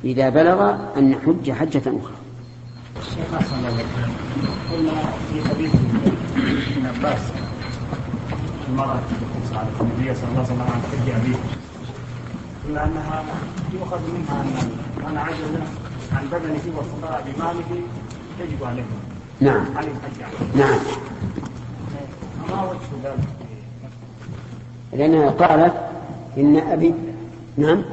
إذا 0.04 0.30
بلغ 0.30 0.76
أن 0.98 1.12
يحج 1.12 1.52
حجة 1.52 1.82
أخرى. 1.86 2.18
الشيخ 3.00 3.34
أحسن 3.34 3.66
قلنا 4.72 4.92
في 5.34 5.50
حديث 5.50 5.76
ابن 6.78 6.86
عباس 6.86 7.22
المرأة 8.70 9.00
النبي 9.82 10.16
صلى 10.16 10.28
الله 10.30 10.40
عليه 10.40 10.42
وسلم 10.42 10.62
عن 10.62 10.82
حج 10.92 11.10
أبيه. 11.10 11.38
قلنا 12.68 12.86
أنها 12.86 13.24
يؤخذ 13.74 14.00
منها 14.14 14.42
أن 14.42 14.70
من 15.12 15.18
عجز 15.18 15.81
عن 16.14 16.26
بدنه 16.32 16.78
واستطاع 16.78 17.20
بماله 17.20 17.82
يجب 18.40 18.64
عليه 18.64 18.84
نعم. 19.42 19.62
الحج 19.62 20.56
نعم. 20.56 20.80
ما 22.50 22.64
وجه 22.64 23.04
ذلك؟ 23.04 23.28
لأنها 24.94 25.30
قالت 25.30 25.74
إن 26.38 26.58
أبي 26.58 26.94
نعم. 27.58 27.84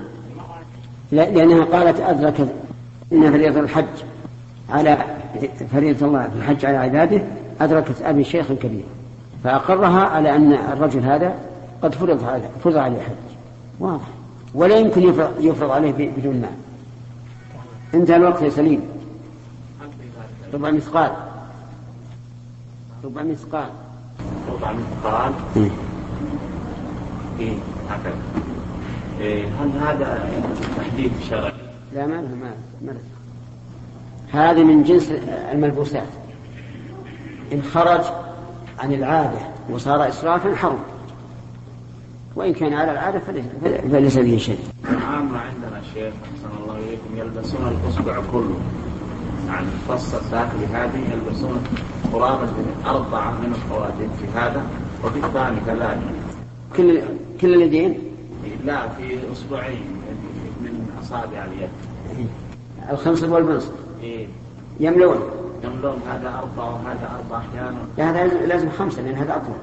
لأنها 1.13 1.65
قالت 1.65 2.01
أدركت 2.01 2.49
إن 3.13 3.31
فريضة 3.33 3.61
الحج 3.61 3.85
على 4.71 4.99
فريضة 5.73 6.07
الله 6.07 6.29
في 6.29 6.37
الحج 6.37 6.67
على 6.67 6.77
عباده 6.77 7.23
أدركت 7.61 8.03
أبي 8.03 8.25
شيخا 8.25 8.55
كبيرا 8.55 8.89
فأقرها 9.45 10.01
على 10.01 10.37
أن 10.37 10.53
الرجل 10.53 11.01
هذا 11.01 11.35
قد 11.83 11.95
فرض 11.95 12.25
عليه 12.25 12.51
فرض 12.65 12.77
عليه 12.77 12.97
الحج. 12.97 13.15
واضح. 13.81 14.05
ولا 14.55 14.77
يمكن 14.77 15.03
يفرض, 15.41 15.71
عليه 15.71 15.93
بدون 15.93 16.37
مال. 16.37 16.68
انتهى 17.95 18.17
الوقت 18.17 18.43
يا 18.43 18.51
سليم. 18.51 18.83
ربع 20.55 20.71
مثقال. 20.71 21.13
ربع 23.05 23.23
مثقال. 23.23 23.69
ربع 24.53 24.73
مثقال. 24.73 25.33
إيه. 25.57 25.71
إيه 27.41 27.55
إيه 29.21 29.47
هل 29.47 29.71
هذا 29.81 30.31
تحديد 30.77 31.13
شرعي؟ 31.31 31.53
لا 31.95 32.07
ما 32.07 32.15
لها 32.15 32.21
ما 32.21 32.53
ما 32.83 32.91
لها. 32.91 34.51
هذه 34.51 34.65
من 34.65 34.83
جنس 34.83 35.11
الملبوسات. 35.53 36.09
إن 37.53 37.63
خرج 37.63 38.05
عن 38.79 38.93
العادة 38.93 39.39
وصار 39.71 40.09
إسرافا 40.09 40.55
حرم. 40.55 40.79
وإن 42.39 42.53
كان 42.53 42.73
على 42.75 42.93
العادة 42.93 43.19
فليس, 43.19 44.17
به 44.19 44.37
شيء. 44.39 44.59
العامة 44.91 45.39
عندنا 45.39 45.81
شيخ 45.95 46.15
أحسن 46.25 46.63
الله 46.63 46.77
إليكم 46.77 47.17
يلبسون 47.17 47.61
الأصبع 47.85 48.21
كله. 48.33 48.57
يعني 49.49 49.67
فص 49.89 50.15
الداخل 50.15 50.59
هذه 50.73 51.01
يلبسون 51.13 51.65
قرابة 52.13 52.43
من 52.45 52.83
أربعة 52.87 53.31
من 53.31 53.53
الخواتم 53.55 54.09
في 54.21 54.39
هذا 54.39 54.63
وفي 55.05 55.27
الثاني 55.27 55.57
كذلك 55.67 55.99
كل 56.77 57.01
كل 57.41 57.55
اليدين؟ 57.55 57.99
لا 58.65 58.89
في 58.89 59.19
أصبعين 59.33 59.81
من 60.63 60.87
أصابع 61.03 61.45
اليد. 61.45 61.69
الخنصر 62.93 63.31
والبنصر 63.35 63.71
إيه. 64.03 64.27
يملون. 64.81 65.17
يملون 65.65 65.99
هذا 66.11 66.29
أربعة 66.39 66.75
وهذا 66.75 67.11
أربعة 67.21 67.39
أحيانا. 67.51 68.11
هذا 68.11 68.27
لازم- 68.27 68.47
لازم 68.49 68.69
خمسة 68.79 69.03
لأن 69.03 69.15
هذا 69.15 69.37
أطول. 69.37 69.55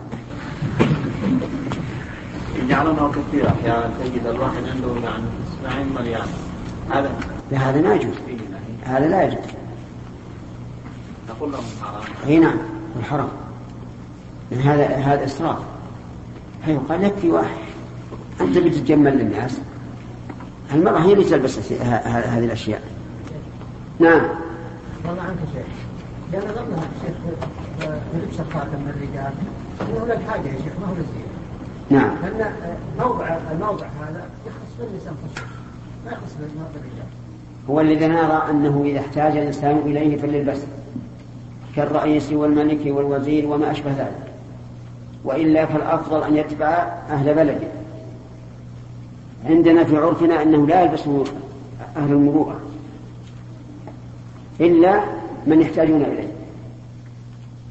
يجعلونه 2.66 3.12
كثير 3.12 3.50
أحيانا 3.50 3.92
تجد 4.04 4.28
الواحد 4.28 4.64
عنده 4.76 5.08
يعني 5.08 5.24
إصبعين 5.48 5.88
مليان 6.00 6.28
هذا 6.92 7.12
لا 7.52 7.58
هذا 7.58 7.82
ما 7.82 7.96
يجوز. 7.96 8.14
فيه 8.26 8.34
نهي 8.34 8.98
هذا 8.98 9.08
لا 9.08 9.24
يجوز. 9.24 9.46
نقول 11.30 11.52
لهم 11.52 11.64
حرام 11.82 12.04
اي 12.28 12.40
نعم 12.40 12.58
الحرام. 13.00 13.28
لأن 14.52 14.62
هذا 14.62 14.86
هذا 14.86 15.26
إسراف. 15.26 15.58
فيقال 16.66 17.04
يكفي 17.04 17.32
واحد. 17.32 17.58
أنت 18.42 18.58
بتتجمل 18.58 19.18
للناس؟ 19.18 19.58
المرأة 20.74 21.00
هي 21.00 21.14
اللي 21.14 21.24
تلبس 21.24 21.72
هذه 22.06 22.46
الأشياء. 22.46 22.82
نعم. 24.00 24.22
والله 25.08 25.22
عنك 25.22 25.40
شيخ. 25.54 25.66
لأن 26.32 26.42
ظنها 26.42 26.84
الشيخ 26.96 27.18
في 27.80 28.18
لبس 28.18 28.40
الخاتم 28.40 28.78
من 28.78 28.94
الرجال 28.96 29.34
هو 30.02 30.06
لك 30.06 30.30
حاجة 30.30 30.48
يا 30.48 30.58
شيخ 30.64 30.74
ما 30.82 30.88
هو 30.88 30.94
للزينة. 30.94 31.35
نعم. 31.90 32.10
لأن 32.24 32.54
موضع 33.00 33.38
الموضع 33.52 33.86
هذا 33.86 34.26
يخص 34.48 34.80
بالنساء 34.80 35.14
انفسهم 35.14 35.48
ما 36.06 36.12
يخص 36.12 36.34
بالرجال 36.74 37.06
هو 37.70 37.82
الذي 37.82 38.08
نرى 38.08 38.48
أنه 38.50 38.84
إذا 38.86 39.00
احتاج 39.00 39.38
الإنسان 39.38 39.78
إليه 39.78 40.18
فليلبسه 40.18 40.68
كالرئيس 41.76 42.32
والملك 42.32 42.82
والوزير 42.86 43.46
وما 43.46 43.72
أشبه 43.72 43.92
ذلك. 43.92 44.32
وإلا 45.24 45.66
فالأفضل 45.66 46.24
أن 46.24 46.38
يتبع 46.38 46.68
أهل 47.10 47.34
بلده. 47.34 47.68
عندنا 49.46 49.84
في 49.84 49.98
عرفنا 49.98 50.42
أنه 50.42 50.68
لا 50.68 50.82
يلبسه 50.82 51.24
أهل 51.98 52.12
المروءة 52.12 52.60
إلا 54.60 55.04
من 55.48 55.62
يحتاجون 55.62 56.02
إليه. 56.02 56.32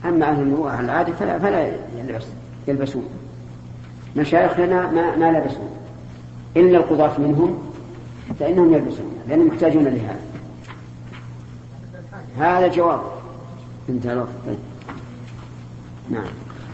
أما 0.04 0.30
أهل 0.30 0.42
المروءة 0.42 0.80
العادة 0.80 1.12
فلا, 1.12 1.38
فلا 1.38 1.72
يلبس 1.98 2.24
يلبسون. 2.68 3.04
مشايخنا 4.16 4.90
ما, 4.90 5.16
ما 5.16 5.38
لبسوا. 5.38 5.68
إلا 6.56 6.78
القضاة 6.78 7.18
منهم 7.18 7.58
فإنهم 8.40 8.74
يلبسون 8.74 9.12
لأنهم 9.28 9.46
محتاجون 9.46 9.84
لهذا. 9.84 10.20
هذا 12.38 12.68
جواب 12.68 13.00
انتهى 13.88 14.12
الوقت 14.12 14.28
طيب. 14.46 14.58
نعم. 16.10 16.24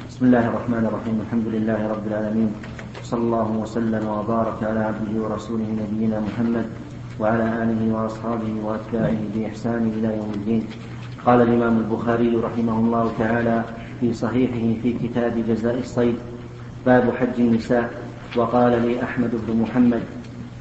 بسم 0.09 0.27
الله 0.27 0.49
الرحمن 0.49 0.87
الرحيم. 0.87 1.21
الحمد 1.27 1.47
لله 1.47 1.89
رب 1.89 2.07
العالمين. 2.07 2.53
صلى 3.03 3.21
الله 3.21 3.51
وسلم 3.51 4.09
وبارك 4.09 4.63
على 4.63 4.81
عبده 4.81 5.23
ورسوله 5.23 5.65
نبينا 5.83 6.21
محمد 6.21 6.67
وعلى 7.21 7.43
آله 7.63 7.95
وأصحابه 7.95 8.55
وأتباعه 8.65 9.21
بإحسان 9.35 9.93
إلى 9.99 10.17
يوم 10.17 10.33
الدين. 10.35 10.67
قال 11.27 11.43
الإمام 11.43 11.79
البخاري 11.79 12.37
رحمه 12.37 12.79
الله 12.79 13.13
تعالى 13.19 13.65
في 14.01 14.15
صحيحه 14.15 14.83
في 14.83 14.93
كتاب 14.93 15.45
جزاء 15.49 15.79
الصيد 15.79 16.17
باب 16.87 17.15
حج 17.21 17.41
النساء 17.41 17.91
وقال 18.37 18.83
لي 18.87 19.03
أحمد 19.03 19.31
بن 19.47 19.63
محمد 19.63 20.03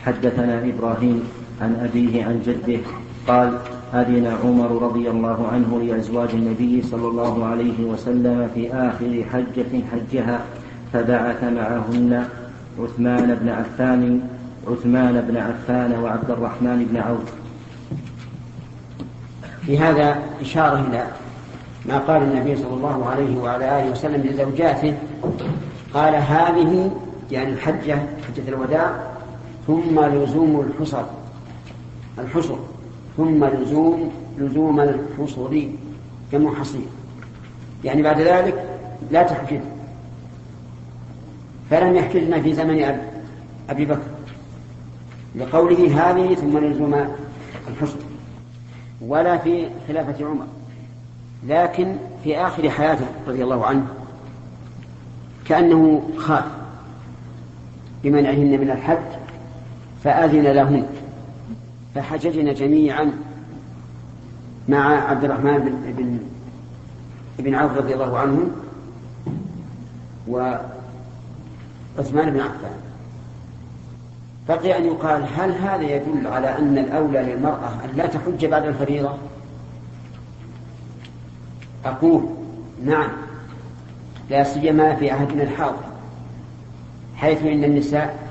حدثنا 0.06 0.60
إبراهيم 0.66 1.24
عن 1.62 1.76
أبيه 1.76 2.26
عن 2.26 2.42
جده 2.46 2.80
قال 3.28 3.58
أذن 3.94 4.38
عمر 4.44 4.82
رضي 4.82 5.10
الله 5.10 5.48
عنه 5.48 5.82
لأزواج 5.82 6.30
النبي 6.34 6.82
صلى 6.82 7.08
الله 7.08 7.46
عليه 7.46 7.84
وسلم 7.84 8.50
في 8.56 8.74
آخر 8.74 9.24
حجة 9.34 9.84
حجها 9.92 10.40
فبعث 10.94 11.44
معهن 11.44 12.28
عثمان 12.80 13.36
بن 13.36 13.50
عفان 13.50 14.22
عثمان 14.68 15.22
بن 15.22 15.38
عفان 15.38 16.00
وعبد 16.04 16.32
الرحمن 16.32 16.88
بن 16.92 16.98
عوف. 16.98 17.34
في 19.66 19.80
هذا 19.80 20.20
إشارة 20.42 20.86
إلى 20.90 21.08
ما 21.86 21.98
قال 21.98 22.22
النبي 22.24 22.56
صلى 22.56 22.74
الله 22.74 23.06
عليه 23.10 23.38
وعلى 23.38 23.82
آله 23.82 23.92
وسلم 23.92 24.22
لزوجاته 24.22 24.94
قال 25.94 26.16
هذه 26.16 26.92
يعني 27.32 27.54
الحجة 27.54 27.96
حجة 28.28 28.50
الوداع 28.50 29.10
ثم 29.68 30.00
لزوم 30.00 30.60
الحصر 30.68 31.04
الحصر 32.20 32.56
ثم 33.18 33.46
لزوم 33.46 34.12
لزوم 34.38 34.80
الحصر 34.80 35.68
جمع 36.34 36.54
حصير 36.54 36.88
يعني 37.84 38.02
بعد 38.02 38.22
ذلك 38.22 38.70
لا 39.12 39.24
تحجد. 39.24 39.62
فلم 41.70 41.96
يحجزنا 41.96 42.42
في 42.42 42.54
زمن 42.54 42.84
أب 42.84 43.02
أبي 43.70 43.86
بكر. 43.86 44.10
لقوله 45.36 46.10
هذه 46.10 46.36
ثم 46.36 46.58
نلزم 46.58 46.94
الحسن 47.68 48.00
ولا 49.02 49.38
في 49.38 49.68
خلافة 49.88 50.26
عمر. 50.26 50.46
لكن 51.48 51.96
في 52.24 52.38
آخر 52.38 52.70
حياته 52.70 53.06
رضي 53.28 53.44
الله 53.44 53.66
عنه 53.66 53.88
كأنه 55.50 56.10
خاف 56.18 56.46
بمنعهن 58.04 58.60
من 58.60 58.72
الحج 58.72 59.20
فأذن 60.04 60.44
لهن 60.44 60.86
فحججنا 61.96 62.54
جميعا 62.54 63.12
مع 64.70 65.10
عبد 65.10 65.24
الرحمن 65.24 65.58
بن, 65.58 65.94
بن, 65.98 66.20
بن 67.40 67.56
عوف 67.56 67.78
رضي 67.78 67.94
الله 67.94 68.18
عنه 68.18 68.48
وعثمان 70.28 70.70
بن 72.30 72.40
عفان. 72.40 72.80
بقي 74.50 74.78
أن 74.78 74.86
يقال 74.86 75.26
هل 75.38 75.52
هذا 75.52 75.84
يدل 75.84 76.28
على 76.28 76.58
أن 76.58 76.78
الأولى 76.78 77.20
للمرأة 77.20 77.72
أن 77.86 77.90
لا 77.96 78.06
تحج 78.06 78.46
بعد 78.46 78.66
الفريضة؟ 78.66 79.18
أقول 81.86 82.26
نعم. 82.84 83.29
لا 84.30 84.44
سيما 84.44 84.96
في 84.96 85.12
عهدنا 85.12 85.44
الحاضر 85.44 85.84
حيث 87.16 87.44
إن 87.44 87.64
النساء 87.64 88.30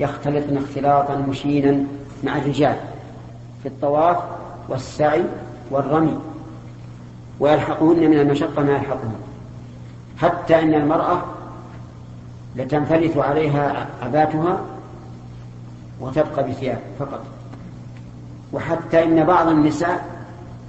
يختلطن 0.00 0.56
اختلاطا 0.56 1.16
مشينا 1.16 1.84
مع 2.24 2.38
الرجال 2.38 2.76
في 3.62 3.68
الطواف 3.68 4.16
والسعي 4.68 5.24
والرمي 5.70 6.18
ويلحقهن 7.40 8.10
من 8.10 8.18
المشقة 8.18 8.62
ما 8.62 8.72
يلحقهن. 8.72 9.14
حتى 10.18 10.62
أن 10.62 10.74
المرأة 10.74 11.24
لتنفلت 12.56 13.16
عليها 13.16 13.86
عباتها 14.02 14.60
وتبقى 16.00 16.50
بثياب 16.50 16.78
فقط. 16.98 17.22
وحتى 18.52 19.04
إن 19.04 19.24
بعض 19.24 19.48
النساء 19.48 20.06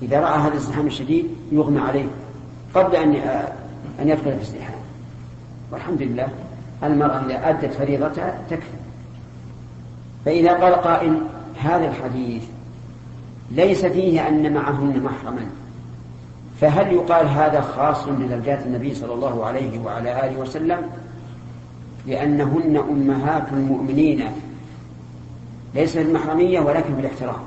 إذا 0.01 0.19
رأى 0.19 0.39
هذا 0.39 0.48
الازدحام 0.48 0.88
الشديد 0.88 1.27
يغمى 1.51 1.79
عليه. 1.79 2.05
قبل 2.75 2.95
أن 2.95 3.43
أن 4.01 4.10
يدخل 4.10 4.24
في 4.24 4.29
الازدحام 4.29 4.79
والحمد 5.72 6.01
لله 6.01 6.27
المرأة 6.84 7.25
إذا 7.25 7.50
أدت 7.50 7.74
فريضتها 7.74 8.41
تكفي. 8.50 8.77
فإذا 10.25 10.53
قال 10.53 10.74
قائل 10.74 11.22
هذا 11.60 11.88
الحديث 11.88 12.44
ليس 13.51 13.86
فيه 13.86 14.27
أن 14.27 14.53
معهن 14.53 15.03
محرما. 15.03 15.46
فهل 16.62 16.94
يقال 16.94 17.27
هذا 17.27 17.62
خاص 17.62 18.06
بزوجات 18.06 18.65
النبي 18.65 18.96
صلى 18.96 19.13
الله 19.13 19.46
عليه 19.46 19.79
وعلى 19.79 20.25
آله 20.25 20.39
وسلم؟ 20.39 20.89
لأنهن 22.08 22.77
أمهات 22.77 23.53
المؤمنين. 23.53 24.24
ليس 25.75 25.98
المحرمية 25.98 26.60
ولكن 26.60 26.94
بالاحترام. 26.94 27.39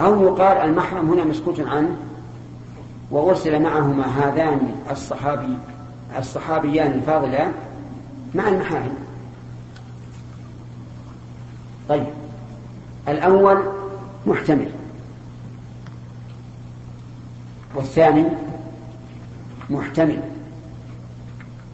أو 0.00 0.22
يقال 0.22 0.56
المحرم 0.56 1.10
هنا 1.10 1.24
مسكوت 1.24 1.60
عنه 1.60 1.96
وأرسل 3.10 3.62
معهما 3.62 4.04
هذان 4.04 4.74
الصحابي 4.90 5.56
الصحابيان 6.18 6.92
الفاضلان 6.92 7.52
مع 8.34 8.48
المحارم. 8.48 8.94
طيب. 11.88 12.06
الأول 13.08 13.62
محتمل. 14.26 14.68
والثاني 17.74 18.24
محتمل. 19.70 20.20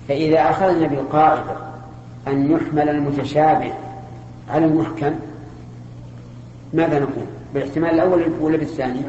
فإذا 0.09 0.51
أخذنا 0.51 0.87
بالقاعدة 0.87 1.57
أن 2.29 2.51
يحمل 2.51 2.89
المتشابه 2.89 3.73
على 4.51 4.65
المحكم 4.65 5.15
ماذا 6.75 6.99
نقول؟ 6.99 7.27
بالاحتمال 7.55 7.91
الأول 7.91 8.25
ولا 8.41 8.57
بالثاني. 8.57 9.01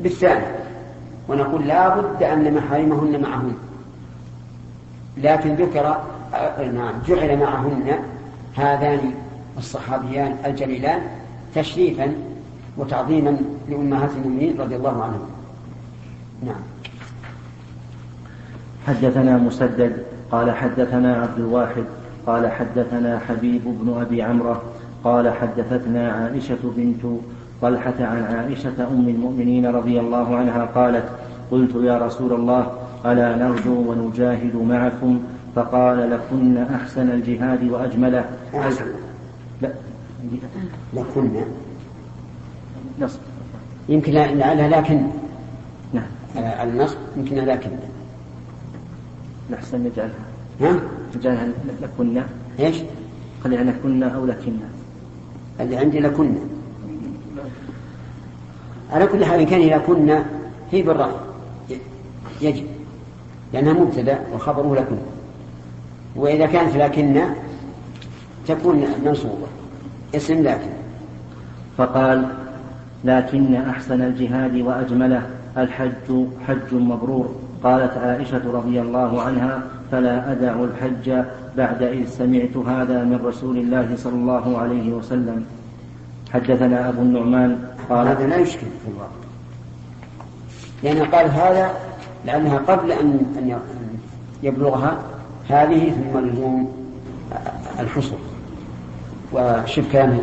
بالثاني. 0.00 0.65
ونقول 1.28 1.66
لا 1.66 2.00
بد 2.00 2.22
أن 2.22 2.54
محارمهن 2.54 3.20
معهن. 3.20 3.54
لكن 5.16 5.54
ذكر 5.54 5.96
نعم 6.74 6.94
جعل 7.08 7.38
معهن 7.38 7.98
هذان 8.56 9.14
الصحابيان 9.58 10.36
الجليلان 10.46 11.00
تشريفا 11.54 12.12
وتعظيما 12.76 13.36
لأمهات 13.68 14.10
المؤمنين 14.10 14.60
رضي 14.60 14.76
الله 14.76 15.02
عنهم. 15.02 15.28
نعم. 16.46 16.60
حدثنا 18.86 19.36
مسدد 19.36 20.04
قال 20.30 20.50
حدثنا 20.50 21.22
عبد 21.22 21.38
الواحد 21.38 21.84
قال 22.26 22.50
حدثنا 22.50 23.18
حبيب 23.28 23.62
بن 23.64 24.00
أبي 24.00 24.22
عمرة 24.22 24.62
قال 25.04 25.32
حدثتنا 25.32 26.12
عائشة 26.12 26.58
بنت 26.76 27.02
طلحة 27.62 27.94
عن 28.00 28.22
عائشة 28.22 28.88
أم 28.88 29.08
المؤمنين 29.08 29.66
رضي 29.66 30.00
الله 30.00 30.36
عنها 30.36 30.64
قالت 30.64 31.08
قلت 31.50 31.74
يا 31.74 31.98
رسول 31.98 32.32
الله 32.32 32.72
ألا 33.06 33.36
نرجو 33.36 33.90
ونجاهد 33.90 34.56
معكم؟ 34.56 35.20
فقال 35.56 36.10
لكن 36.10 36.56
أحسن 36.56 37.10
الجهاد 37.10 37.70
وأجمله. 37.70 38.24
لا 39.62 39.70
لكن. 40.94 41.44
نصب. 43.00 43.18
يمكن 43.88 44.12
لعلها 44.12 44.80
لكن. 44.80 45.06
نعم. 45.92 46.06
آه، 46.36 46.62
النصب 46.64 46.96
يمكن 47.16 47.36
لكن. 47.36 47.70
الأحسن 49.50 49.84
نجعلها. 49.84 50.14
ها؟ 50.60 50.80
نجعلها 51.16 51.48
لكن. 51.82 52.22
إيش؟ 52.60 52.76
خليها 53.44 53.64
لكن 53.64 54.02
أو 54.02 54.26
لكن. 54.26 54.52
اللي 55.60 55.76
عندي 55.76 56.00
لكن. 56.00 56.34
على 58.92 59.06
كل 59.06 59.24
حال 59.24 59.44
كان 59.44 59.60
لكن 59.60 60.24
هي 60.70 60.82
بالرأي 60.82 61.10
يجب 62.42 62.66
لأنها 63.52 63.72
مبتدأ 63.72 64.18
وخبره 64.34 64.74
لكن 64.74 64.96
وإذا 66.16 66.46
كانت 66.46 66.76
لكن 66.76 67.20
تكون 68.46 68.84
منصوبة 69.04 69.46
اسم 70.14 70.42
لكن. 70.42 70.70
فقال 71.78 72.26
لكن 73.04 73.54
أحسن 73.54 74.02
الجهاد 74.02 74.56
وأجمله 74.56 75.22
الحج 75.58 76.24
حج 76.48 76.74
مبرور. 76.74 77.34
قالت 77.64 77.98
عائشة 77.98 78.42
رضي 78.52 78.80
الله 78.80 79.22
عنها 79.22 79.62
فلا 79.92 80.32
أدع 80.32 80.64
الحج 80.64 81.24
بعد 81.56 81.82
إذ 81.82 82.08
سمعت 82.08 82.56
هذا 82.56 83.04
من 83.04 83.20
رسول 83.24 83.56
الله 83.56 83.88
صلى 83.96 84.14
الله 84.14 84.58
عليه 84.58 84.92
وسلم. 84.92 85.44
حدثنا 86.32 86.88
أبو 86.88 87.02
النعمان 87.02 87.58
قال 87.90 88.08
هذا 88.08 88.26
لا 88.26 88.36
يشكل 88.36 88.66
في 88.66 88.90
الواقع. 88.94 89.26
لأنه 90.82 91.04
قال 91.04 91.30
هذا 91.30 91.70
لأنها 92.26 92.58
قبل 92.58 92.92
أن 92.92 93.20
أن 93.38 93.58
يبلغها 94.42 94.98
هذه 95.48 95.90
ثم 95.90 96.18
لزوم 96.18 96.72
الحصول. 97.80 98.18
وشوف 99.32 99.92
كلام 99.92 100.18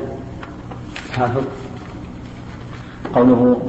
حافظ 1.11 1.43
قوله 3.15 3.61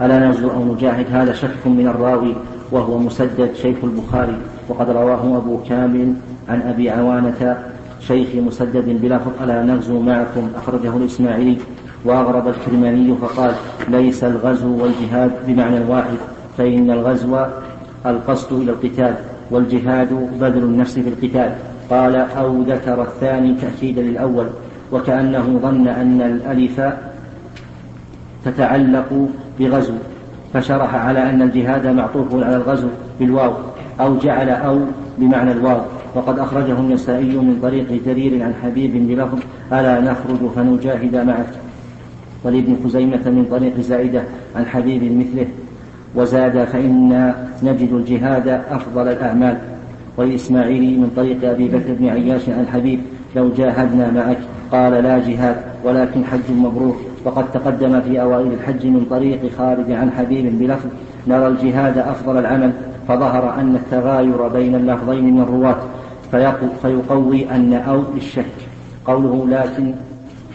ألا 0.00 0.28
نجد 0.28 0.42
أو 0.42 0.74
نجاهد 0.74 1.06
هذا 1.12 1.32
شك 1.32 1.66
من 1.66 1.86
الراوي 1.86 2.34
وهو 2.70 2.98
مسدد 2.98 3.54
شيخ 3.54 3.76
البخاري 3.84 4.38
وقد 4.68 4.90
رواه 4.90 5.36
أبو 5.36 5.58
كامل 5.68 6.14
عن 6.48 6.62
أبي 6.62 6.90
عوانة 6.90 7.56
شيخ 8.00 8.28
مسدد 8.34 8.88
بلفظ 9.02 9.42
ألا 9.42 9.62
نغزو 9.62 10.00
معكم 10.00 10.50
أخرجه 10.56 10.96
الإسماعيلي. 10.96 11.58
وأغرب 12.06 12.48
الكرماني 12.48 13.14
فقال 13.14 13.54
ليس 13.88 14.24
الغزو 14.24 14.82
والجهاد 14.82 15.30
بمعنى 15.46 15.80
واحد 15.88 16.18
فإن 16.58 16.90
الغزو 16.90 17.36
القصد 18.06 18.52
إلى 18.52 18.70
القتال 18.70 19.14
والجهاد 19.50 20.12
بذل 20.40 20.62
النفس 20.62 20.98
في 20.98 21.08
القتال. 21.08 21.54
قال 21.90 22.16
أو 22.16 22.62
ذكر 22.62 23.02
الثاني 23.02 23.54
تأكيدا 23.54 24.02
للأول 24.02 24.46
وكأنه 24.92 25.58
ظن 25.62 25.88
أن 25.88 26.20
الألف 26.20 26.80
تتعلق 28.44 29.28
بغزو 29.58 29.94
فشرح 30.54 30.94
على 30.94 31.30
أن 31.30 31.42
الجهاد 31.42 31.86
معطوف 31.86 32.34
على 32.34 32.56
الغزو 32.56 32.88
بالواو 33.20 33.52
أو 34.00 34.16
جعل 34.18 34.48
أو 34.50 34.78
بمعنى 35.18 35.52
الواو. 35.52 35.80
وقد 36.14 36.38
أخرجه 36.38 36.72
النسائي 36.72 37.36
من 37.36 37.58
طريق 37.62 38.02
جرير 38.06 38.42
عن 38.42 38.54
حبيب 38.62 39.08
بلفظ 39.08 39.38
ألا 39.72 40.00
نخرج 40.00 40.50
فنجاهد 40.56 41.16
معك. 41.16 41.65
ولابن 42.46 42.76
خزيمة 42.84 43.24
من 43.26 43.46
طريق 43.50 43.80
زائدة 43.80 44.22
عن 44.56 44.66
حبيب 44.66 45.02
مثله. 45.18 45.46
وزاد 46.14 46.64
فإنا 46.64 47.34
نجد 47.62 47.92
الجهاد 47.92 48.48
أفضل 48.48 49.08
الأعمال. 49.08 49.58
والإسماعيلي 50.16 50.96
من 50.96 51.10
طريق 51.16 51.50
أبي 51.50 51.68
بكر 51.68 51.92
بن 51.98 52.08
عياش 52.08 52.48
عن 52.48 52.66
حبيب 52.72 53.00
لو 53.36 53.50
جاهدنا 53.56 54.10
معك 54.10 54.38
قال 54.72 54.92
لا 54.92 55.18
جهاد 55.18 55.56
ولكن 55.84 56.24
حج 56.24 56.50
مبرور 56.50 56.96
وقد 57.24 57.52
تقدم 57.52 58.00
في 58.00 58.20
أوائل 58.20 58.52
الحج 58.52 58.86
من 58.86 59.06
طريق 59.10 59.40
خارج 59.58 59.92
عن 59.92 60.10
حبيب 60.10 60.58
بلفظ 60.58 60.88
نرى 61.26 61.46
الجهاد 61.46 61.98
أفضل 61.98 62.38
العمل. 62.38 62.72
فظهر 63.08 63.60
أن 63.60 63.76
التغاير 63.76 64.48
بين 64.48 64.74
اللفظين 64.74 65.34
من 65.34 65.40
الرواة 65.40 65.76
فيقوي 66.82 67.50
أن 67.50 67.74
أو 67.74 68.02
للشك. 68.14 68.44
قوله 69.04 69.46
لكن 69.48 69.94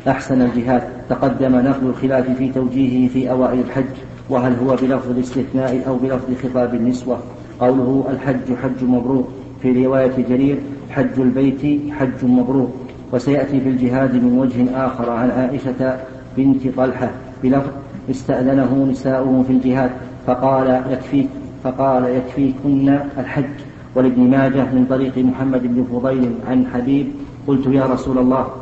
أحسن 0.08 0.42
الجهاد. 0.42 0.84
تقدم 1.12 1.56
نقل 1.56 1.88
الخلاف 1.88 2.30
في 2.30 2.50
توجيهه 2.50 3.10
في 3.10 3.32
أوائل 3.32 3.60
الحج 3.60 3.94
وهل 4.30 4.56
هو 4.64 4.76
بلفظ 4.76 5.10
الاستثناء 5.10 5.88
أو 5.88 5.98
بلفظ 5.98 6.28
خطاب 6.44 6.76
النسوة؟ 6.76 7.18
قوله 7.60 8.06
الحج 8.10 8.56
حج 8.64 8.84
مبرور 8.84 9.28
في 9.62 9.86
رواية 9.86 10.26
جرير 10.30 10.58
حج 10.90 11.20
البيت 11.20 11.92
حج 11.92 12.26
مبرور 12.26 12.72
وسيأتي 13.14 13.62
في 13.62 13.70
الجهاد 13.70 14.14
من 14.14 14.40
وجه 14.40 14.86
آخر 14.86 15.10
عن 15.10 15.32
عائشة 15.32 16.00
بنت 16.38 16.68
طلحة 16.78 17.12
بلفظ 17.44 17.72
استأذنه 18.10 18.88
نساؤه 18.92 19.44
في 19.48 19.54
الجهاد 19.54 19.92
فقال 20.28 20.82
يكفيك 20.92 21.30
فقال 21.64 22.04
يكفيكن 22.04 23.00
الحج. 23.18 23.56
ولابن 23.96 24.30
ماجه 24.30 24.64
من 24.74 24.86
طريق 24.90 25.18
محمد 25.18 25.62
بن 25.64 25.86
فضيل 25.92 26.32
عن 26.50 26.66
حبيب 26.74 27.08
قلت 27.48 27.68
يا 27.68 27.86
رسول 27.86 28.18
الله 28.18 28.61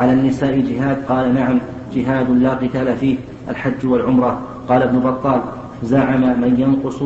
على 0.00 0.12
النساء 0.12 0.60
جهاد؟ 0.60 0.96
قال 1.08 1.34
نعم 1.34 1.58
جهاد 1.94 2.30
لا 2.30 2.50
قتال 2.50 2.96
فيه 2.96 3.16
الحج 3.48 3.86
والعمرة. 3.86 4.40
قال 4.68 4.82
ابن 4.82 4.98
بطال 4.98 5.40
زعم 5.82 6.40
من 6.40 6.54
ينقص 6.60 7.02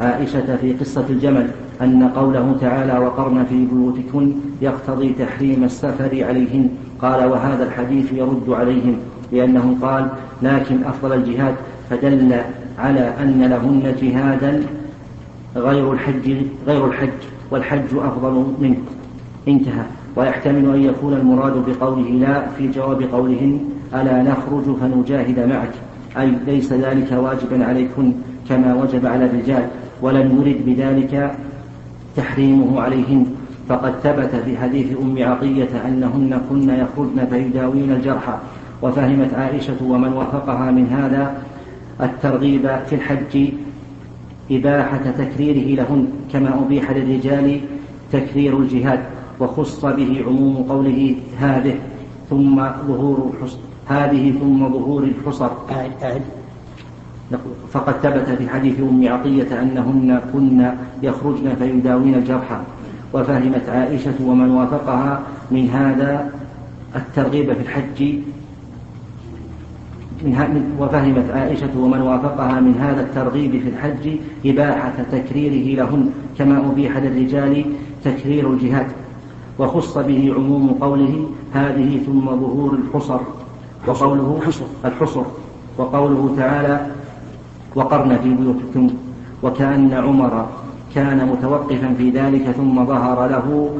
عائشة 0.00 0.56
في 0.56 0.72
قصة 0.72 1.04
الجمل 1.10 1.50
أن 1.82 2.08
قوله 2.08 2.56
تعالى 2.60 2.98
وقرن 2.98 3.44
في 3.44 3.66
بيوتكن 3.66 4.32
يقتضي 4.62 5.12
تحريم 5.18 5.64
السفر 5.64 6.24
عليهن. 6.24 6.70
قال 7.02 7.24
وهذا 7.30 7.64
الحديث 7.64 8.12
يرد 8.12 8.50
عليهم 8.50 8.96
لأنه 9.32 9.76
قال 9.82 10.08
لكن 10.42 10.84
أفضل 10.84 11.12
الجهاد 11.12 11.54
فدل 11.90 12.40
على 12.78 13.12
أن 13.22 13.42
لهن 13.42 13.94
جهادا 14.02 14.62
غير 15.56 15.92
الحج 15.92 16.36
غير 16.66 16.86
الحج 16.86 17.20
والحج 17.50 17.94
أفضل 17.94 18.46
منه. 18.60 18.78
انتهى. 19.48 19.97
ويحتمل 20.18 20.74
أن 20.74 20.82
يكون 20.82 21.12
المراد 21.12 21.64
بقوله 21.66 22.08
لا 22.10 22.48
في 22.48 22.68
جواب 22.68 23.02
قولهن 23.02 23.60
ألا 23.94 24.22
نخرج 24.22 24.76
فنجاهد 24.80 25.38
معك؟ 25.40 25.74
أي 26.18 26.32
ليس 26.46 26.72
ذلك 26.72 27.12
واجبا 27.12 27.64
عليكن 27.64 28.12
كما 28.48 28.74
وجب 28.74 29.06
على 29.06 29.24
الرجال 29.24 29.66
ولم 30.02 30.42
يرد 30.42 30.58
بذلك 30.66 31.34
تحريمه 32.16 32.80
عليهن. 32.80 33.26
فقد 33.68 33.92
ثبت 34.02 34.30
في 34.44 34.58
حديث 34.58 34.86
أم 35.02 35.16
عطية 35.18 35.68
أنهن 35.86 36.40
كن 36.50 36.68
يخرجن 36.68 37.26
فيداوين 37.30 37.92
الجرحى 37.92 38.38
وفهمت 38.82 39.34
عائشة 39.34 39.76
ومن 39.82 40.12
وافقها 40.12 40.70
من 40.70 40.86
هذا 40.86 41.42
الترغيب 42.00 42.70
في 42.86 42.94
الحج 42.94 43.48
إباحة 44.50 45.10
تكريره 45.18 45.82
لهن 45.82 46.06
كما 46.32 46.60
أبيح 46.66 46.90
للرجال 46.90 47.60
تكرير 48.12 48.58
الجهاد. 48.58 49.00
وخص 49.40 49.84
به 49.84 50.24
عموم 50.26 50.56
قوله 50.68 51.16
هذه 51.38 51.74
ثم 52.30 52.56
ظهور 52.88 53.30
الحصر 53.32 53.58
هذه 53.86 54.34
ثم 54.40 54.68
ظهور 54.68 55.02
الحصر. 55.02 55.48
فقد 57.72 57.92
ثبت 57.92 58.28
في 58.38 58.48
حديث 58.48 58.80
أم 58.80 59.08
عطية 59.08 59.62
أنهن 59.62 60.20
كن 60.32 60.70
يخرجن 61.02 61.54
فيداوين 61.58 62.14
الجرحى 62.14 62.60
وفهمت 63.12 63.68
عائشة 63.68 64.14
ومن 64.26 64.50
وافقها 64.50 65.22
من 65.50 65.68
هذا 65.68 66.32
الترغيب 66.96 67.52
في 67.52 67.60
الحج. 67.60 68.18
من 70.24 70.74
وفهمت 70.80 71.30
عائشة 71.30 71.78
ومن 71.78 72.00
وافقها 72.00 72.60
من 72.60 72.74
هذا 72.80 73.00
الترغيب 73.00 73.50
في 73.50 73.68
الحج 73.68 74.18
إباحة 74.46 74.92
تكريره 75.12 75.84
لهن 75.84 76.10
كما 76.38 76.70
أبيح 76.72 76.96
للرجال 76.96 77.64
تكرير 78.04 78.50
الجهاد. 78.50 78.86
وخص 79.58 79.98
به 79.98 80.32
عموم 80.36 80.76
قوله 80.80 81.26
هذه 81.54 82.00
ثم 82.06 82.24
ظهور 82.24 82.74
الحصر. 82.74 83.20
وقوله 83.86 84.40
الحصر. 84.84 85.22
وقوله 85.78 86.34
تعالى 86.36 86.86
وقرن 87.74 88.18
في 88.22 88.34
بيوتكم 88.34 88.90
وكأن 89.42 89.92
عمر 89.92 90.46
كان 90.94 91.28
متوقفا 91.28 91.94
في 91.98 92.10
ذلك 92.10 92.50
ثم 92.50 92.86
ظهر 92.86 93.28
له 93.28 93.70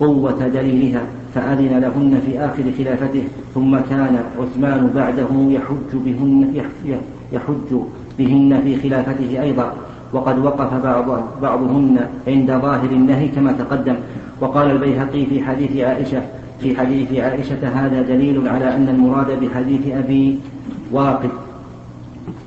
قوة 0.00 0.48
دليلها 0.48 1.02
فأذن 1.34 1.78
لهن 1.78 2.20
في 2.26 2.38
آخر 2.38 2.64
خلافته. 2.78 3.24
ثم 3.54 3.76
كان 3.90 4.24
عثمان 4.40 4.90
بعده 4.94 5.30
يحج 5.56 5.92
بهن 5.92 6.64
يحج 7.32 7.70
بهن 8.18 8.60
في 8.64 8.76
خلافته 8.82 9.42
أيضا. 9.42 9.72
وقد 10.12 10.38
وقف 10.38 10.74
بعض 10.74 11.08
بعضهن 11.42 12.06
عند 12.28 12.50
ظاهر 12.50 12.90
النهي 12.90 13.28
كما 13.28 13.52
تقدم. 13.52 13.96
وقال 14.40 14.70
البيهقي 14.70 15.26
في 15.26 15.42
حديث 15.44 15.76
عائشة 15.76 16.22
في 16.60 16.76
حديث 16.76 17.12
عائشة 17.12 17.68
هذا 17.68 18.02
دليل 18.02 18.48
على 18.48 18.76
أن 18.76 18.88
المراد 18.88 19.40
بحديث 19.40 19.88
أبي 19.88 20.38
واقد 20.92 21.30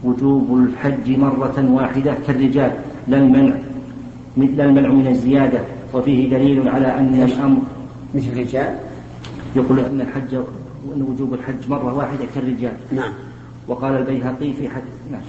وجوب 0.03 0.57
الحج 0.57 1.17
مرة 1.17 1.65
واحدة 1.69 2.15
كالرجال 2.27 2.71
لا 3.07 3.17
المنع 3.17 3.55
لا 4.37 4.65
المنع 4.65 4.89
من 4.89 5.07
الزيادة. 5.07 5.59
وفيه 5.93 6.29
دليل 6.29 6.69
على 6.69 6.87
أن 6.87 7.23
الأمر 7.23 7.61
مثل 8.15 8.27
الرجال؟ 8.27 8.75
يقول 9.55 9.79
أن 9.79 10.01
الحج 10.01 10.35
وأن 10.87 11.01
وجوب 11.01 11.33
الحج 11.33 11.69
مرة 11.69 11.93
واحدة 11.93 12.25
كالرجال. 12.35 12.73
نعم. 12.91 13.13
وقال 13.67 13.97
البيهقي 13.97 14.53
في 14.53 14.69
حديث 14.69 14.93
نعم. 15.11 15.21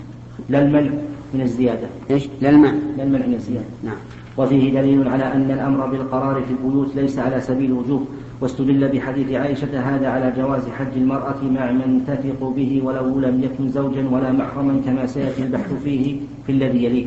لا 0.48 0.62
المنع 0.62 0.90
من 1.34 1.40
الزيادة. 1.40 1.86
إيش؟ 2.10 2.28
لا 2.40 2.50
المنع. 2.50 2.72
لا 2.96 3.04
المنع 3.04 3.26
من 3.26 3.34
الزيادة. 3.34 3.66
نعم. 3.84 3.96
وفيه 4.36 4.80
دليل 4.80 5.08
على 5.08 5.32
أن 5.32 5.50
الأمر 5.50 5.86
بالقرار 5.86 6.42
في 6.42 6.50
البيوت 6.50 6.96
ليس 6.96 7.18
على 7.18 7.40
سبيل 7.40 7.70
الوجوب 7.70 8.08
واستدل 8.40 8.88
بحديث 8.88 9.32
عائشة 9.32 9.80
هذا 9.80 10.08
على 10.08 10.32
جواز 10.36 10.68
حج 10.68 10.96
المرأة 10.96 11.44
مع 11.44 11.72
من 11.72 12.04
تثق 12.06 12.48
به 12.48 12.80
ولو 12.84 13.20
لم 13.20 13.44
يكن 13.44 13.68
زوجا 13.68 14.08
ولا 14.08 14.32
محرما 14.32 14.80
كما 14.86 15.06
سيأتي 15.06 15.42
البحث 15.42 15.72
فيه 15.84 16.20
في 16.46 16.52
الذي 16.52 16.84
يليه. 16.84 17.06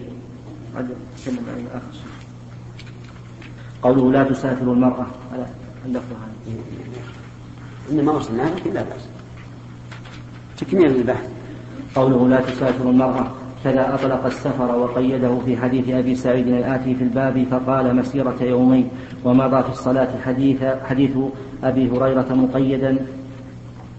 قوله 3.81 4.11
لا 4.11 4.23
تسافر 4.23 4.73
المرأة. 4.73 5.07
على 5.33 5.45
اللفظ 5.85 6.11
هذا. 6.11 6.55
إنما 7.91 8.11
وصلنا 8.11 8.41
لكن 8.41 8.73
لا 8.73 8.83
بأس. 8.83 9.07
تكميل 10.57 10.95
البحث. 10.95 11.29
قوله 11.95 12.27
لا 12.27 12.41
تسافر 12.41 12.89
المرأة. 12.89 13.31
كذا 13.63 13.93
أطلق 13.93 14.25
السفر 14.25 14.75
وقيده 14.75 15.39
في 15.45 15.57
حديث 15.57 15.89
أبي 15.89 16.15
سعيد 16.15 16.47
الآتي 16.47 16.95
في 16.95 17.03
الباب 17.03 17.45
فقال 17.51 17.95
مسيرة 17.95 18.35
يومين 18.41 18.89
ومضى 19.25 19.63
في 19.63 19.69
الصلاة 19.69 20.07
حديث 20.25 20.63
حديث 20.89 21.11
أبي 21.63 21.89
هريرة 21.89 22.33
مقيدا 22.33 22.97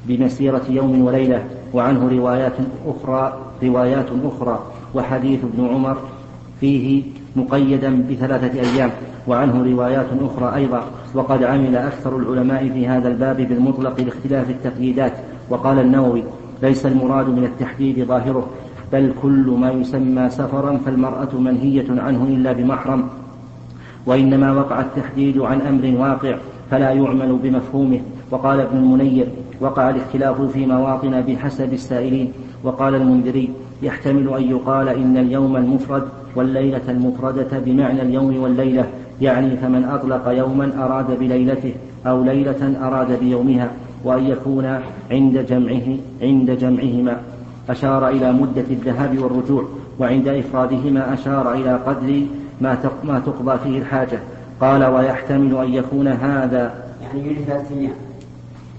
بمسيرة 0.06 0.62
يوم 0.68 1.02
وليلة 1.02 1.44
وعنه 1.72 2.08
روايات 2.08 2.52
أخرى 2.86 3.38
روايات 3.62 4.06
أخرى 4.24 4.58
وحديث 4.94 5.40
ابن 5.44 5.68
عمر 5.68 5.96
فيه 6.60 7.02
مقيدا 7.36 8.04
بثلاثة 8.10 8.60
أيام 8.60 8.90
وعنه 9.26 9.64
روايات 9.72 10.06
أخرى 10.20 10.54
أيضا 10.54 10.82
وقد 11.14 11.44
عمل 11.44 11.76
أكثر 11.76 12.16
العلماء 12.16 12.68
في 12.68 12.88
هذا 12.88 13.08
الباب 13.08 13.36
بالمطلق 13.36 14.00
لاختلاف 14.00 14.50
التقييدات 14.50 15.12
وقال 15.50 15.78
النووي 15.78 16.24
ليس 16.62 16.86
المراد 16.86 17.28
من 17.28 17.44
التحديد 17.44 18.04
ظاهره 18.04 18.46
بل 18.92 19.12
كل 19.22 19.56
ما 19.60 19.70
يسمى 19.70 20.30
سفرا 20.30 20.76
فالمرأة 20.76 21.38
منهية 21.38 21.86
عنه 21.88 22.24
إلا 22.24 22.52
بمحرم 22.52 23.04
وإنما 24.06 24.52
وقع 24.52 24.80
التحديد 24.80 25.38
عن 25.38 25.60
أمر 25.60 26.00
واقع 26.00 26.36
فلا 26.70 26.90
يعمل 26.90 27.38
بمفهومه. 27.42 28.00
وقال 28.30 28.60
ابن 28.60 28.78
المنير 28.78 29.26
وقع 29.60 29.90
الاختلاف 29.90 30.40
في 30.40 30.66
مواطن 30.66 31.20
بحسب 31.20 31.72
السائلين. 31.72 32.32
وقال 32.64 32.94
المنذري 32.94 33.50
يحتمل 33.82 34.34
أن 34.34 34.42
يقال 34.42 34.88
إن 34.88 35.16
اليوم 35.16 35.56
المفرد 35.56 36.02
والليلة 36.36 36.80
المفردة 36.88 37.58
بمعنى 37.58 38.02
اليوم 38.02 38.42
والليلة 38.42 38.86
يعني 39.20 39.56
فمن 39.56 39.84
أطلق 39.84 40.28
يوما 40.28 40.72
أراد 40.84 41.18
بليلته 41.18 41.74
أو 42.06 42.24
ليلة 42.24 42.76
أراد 42.82 43.20
بيومها 43.20 43.70
وأن 44.04 44.26
يكون 44.26 44.80
عند 45.10 45.46
جمعه 45.48 45.96
عند 46.22 46.50
جمعهما. 46.50 47.16
أشار 47.70 48.08
إلى 48.08 48.32
مدة 48.32 48.64
الذهاب 48.70 49.18
والرجوع 49.18 49.64
وعند 49.98 50.28
إفرادهما 50.28 51.14
أشار 51.14 51.52
إلى 51.52 51.74
قدر 51.86 52.22
ما 52.60 52.78
ما 53.04 53.18
تقضى 53.18 53.58
فيه 53.58 53.78
الحاجة. 53.78 54.18
قال 54.60 54.84
ويحتمل 54.84 55.56
أن 55.56 55.74
يكون 55.74 56.08
هذا. 56.08 56.74
يعني 57.02 57.24
يريد 57.24 57.38
ثلاثة 57.46 57.74
أيام 57.74 57.92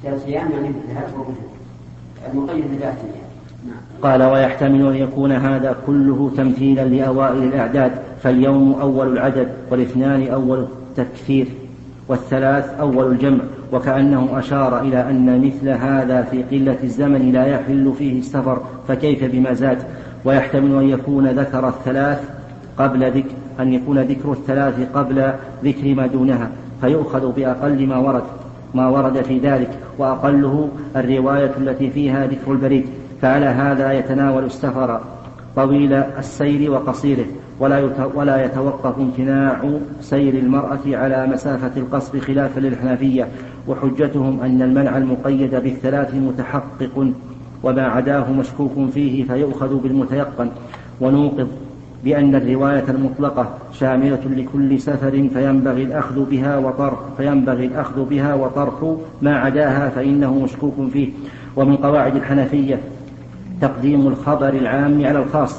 ثلاثة 0.03 0.27
أيام 0.27 0.51
يعني 0.51 0.67
الذهاب 0.67 1.09
والرجوع. 1.13 1.49
المقيد 2.33 2.63
بثلاثة 2.65 3.01
أيام 3.03 3.29
قال 4.01 4.23
ويحتمل 4.23 4.87
أن 4.87 4.95
يكون 4.95 5.31
هذا 5.31 5.75
كله 5.87 6.31
تمثيلا 6.37 6.81
لأوائل 6.81 7.43
الأعداد 7.43 7.91
فاليوم 8.23 8.73
أول 8.81 9.13
العدد 9.13 9.47
والاثنان 9.71 10.27
أول 10.27 10.67
التكثير 10.89 11.47
والثلاث 12.07 12.79
أول 12.79 13.11
الجمع. 13.11 13.39
وكأنه 13.71 14.39
أشار 14.39 14.81
إلى 14.81 15.09
أن 15.09 15.45
مثل 15.45 15.69
هذا 15.69 16.21
في 16.21 16.43
قلة 16.43 16.77
الزمن 16.83 17.31
لا 17.31 17.45
يحل 17.45 17.93
فيه 17.97 18.19
السفر 18.19 18.61
فكيف 18.87 19.23
بما 19.23 19.53
زاد؟ 19.53 19.77
ويحتمل 20.25 20.83
أن 20.83 20.89
يكون 20.89 21.27
ذكر 21.27 21.67
الثلاث 21.67 22.29
قبل 22.77 23.11
ذكر 23.11 23.35
أن 23.59 23.73
يكون 23.73 23.99
ذكر 23.99 24.31
الثلاث 24.31 24.91
قبل 24.93 25.31
ذكر 25.63 25.95
ما 25.95 26.07
دونها 26.07 26.49
فيؤخذ 26.81 27.31
بأقل 27.31 27.87
ما 27.87 27.97
ورد 27.97 28.23
ما 28.73 28.87
ورد 28.87 29.21
في 29.21 29.39
ذلك 29.39 29.69
وأقله 29.97 30.69
الرواية 30.95 31.51
التي 31.57 31.89
فيها 31.89 32.27
ذكر 32.27 32.51
البريد 32.51 32.85
فعلى 33.21 33.45
هذا 33.45 33.93
يتناول 33.93 34.43
السفر 34.43 35.01
طويل 35.55 35.93
السير 35.93 36.71
وقصيره 36.71 37.25
ولا 37.59 37.89
ولا 38.15 38.45
يتوقف 38.45 38.99
امتناع 38.99 39.61
سير 40.01 40.33
المرأة 40.33 40.79
على 40.87 41.27
مسافة 41.27 41.71
القصر 41.77 42.19
خلافا 42.19 42.59
للحنفية. 42.59 43.27
وحجتهم 43.69 44.39
أن 44.41 44.61
المنع 44.61 44.97
المقيد 44.97 45.55
بالثلاث 45.55 46.15
متحقق 46.15 47.11
وما 47.63 47.87
عداه 47.87 48.31
مشكوك 48.31 48.71
فيه 48.93 49.23
فيؤخذ 49.23 49.75
بالمتيقن. 49.75 50.49
ونوقظ 51.01 51.47
بأن 52.03 52.35
الرواية 52.35 52.83
المطلقة 52.89 53.49
شاملة 53.73 54.19
لكل 54.25 54.79
سفر 54.79 55.27
فينبغي 55.33 55.83
الأخذ 55.83 56.29
بها 56.29 56.57
وطرح 56.57 56.99
فينبغي 57.17 57.65
الأخذ 57.65 58.05
بها 58.05 58.33
وطرح 58.33 58.95
ما 59.21 59.39
عداها 59.39 59.89
فإنه 59.89 60.39
مشكوك 60.39 60.73
فيه. 60.93 61.09
ومن 61.55 61.75
قواعد 61.75 62.15
الحنفية 62.15 62.79
تقديم 63.61 64.07
الخبر 64.07 64.49
العام 64.49 65.05
على 65.05 65.19
الخاص 65.19 65.55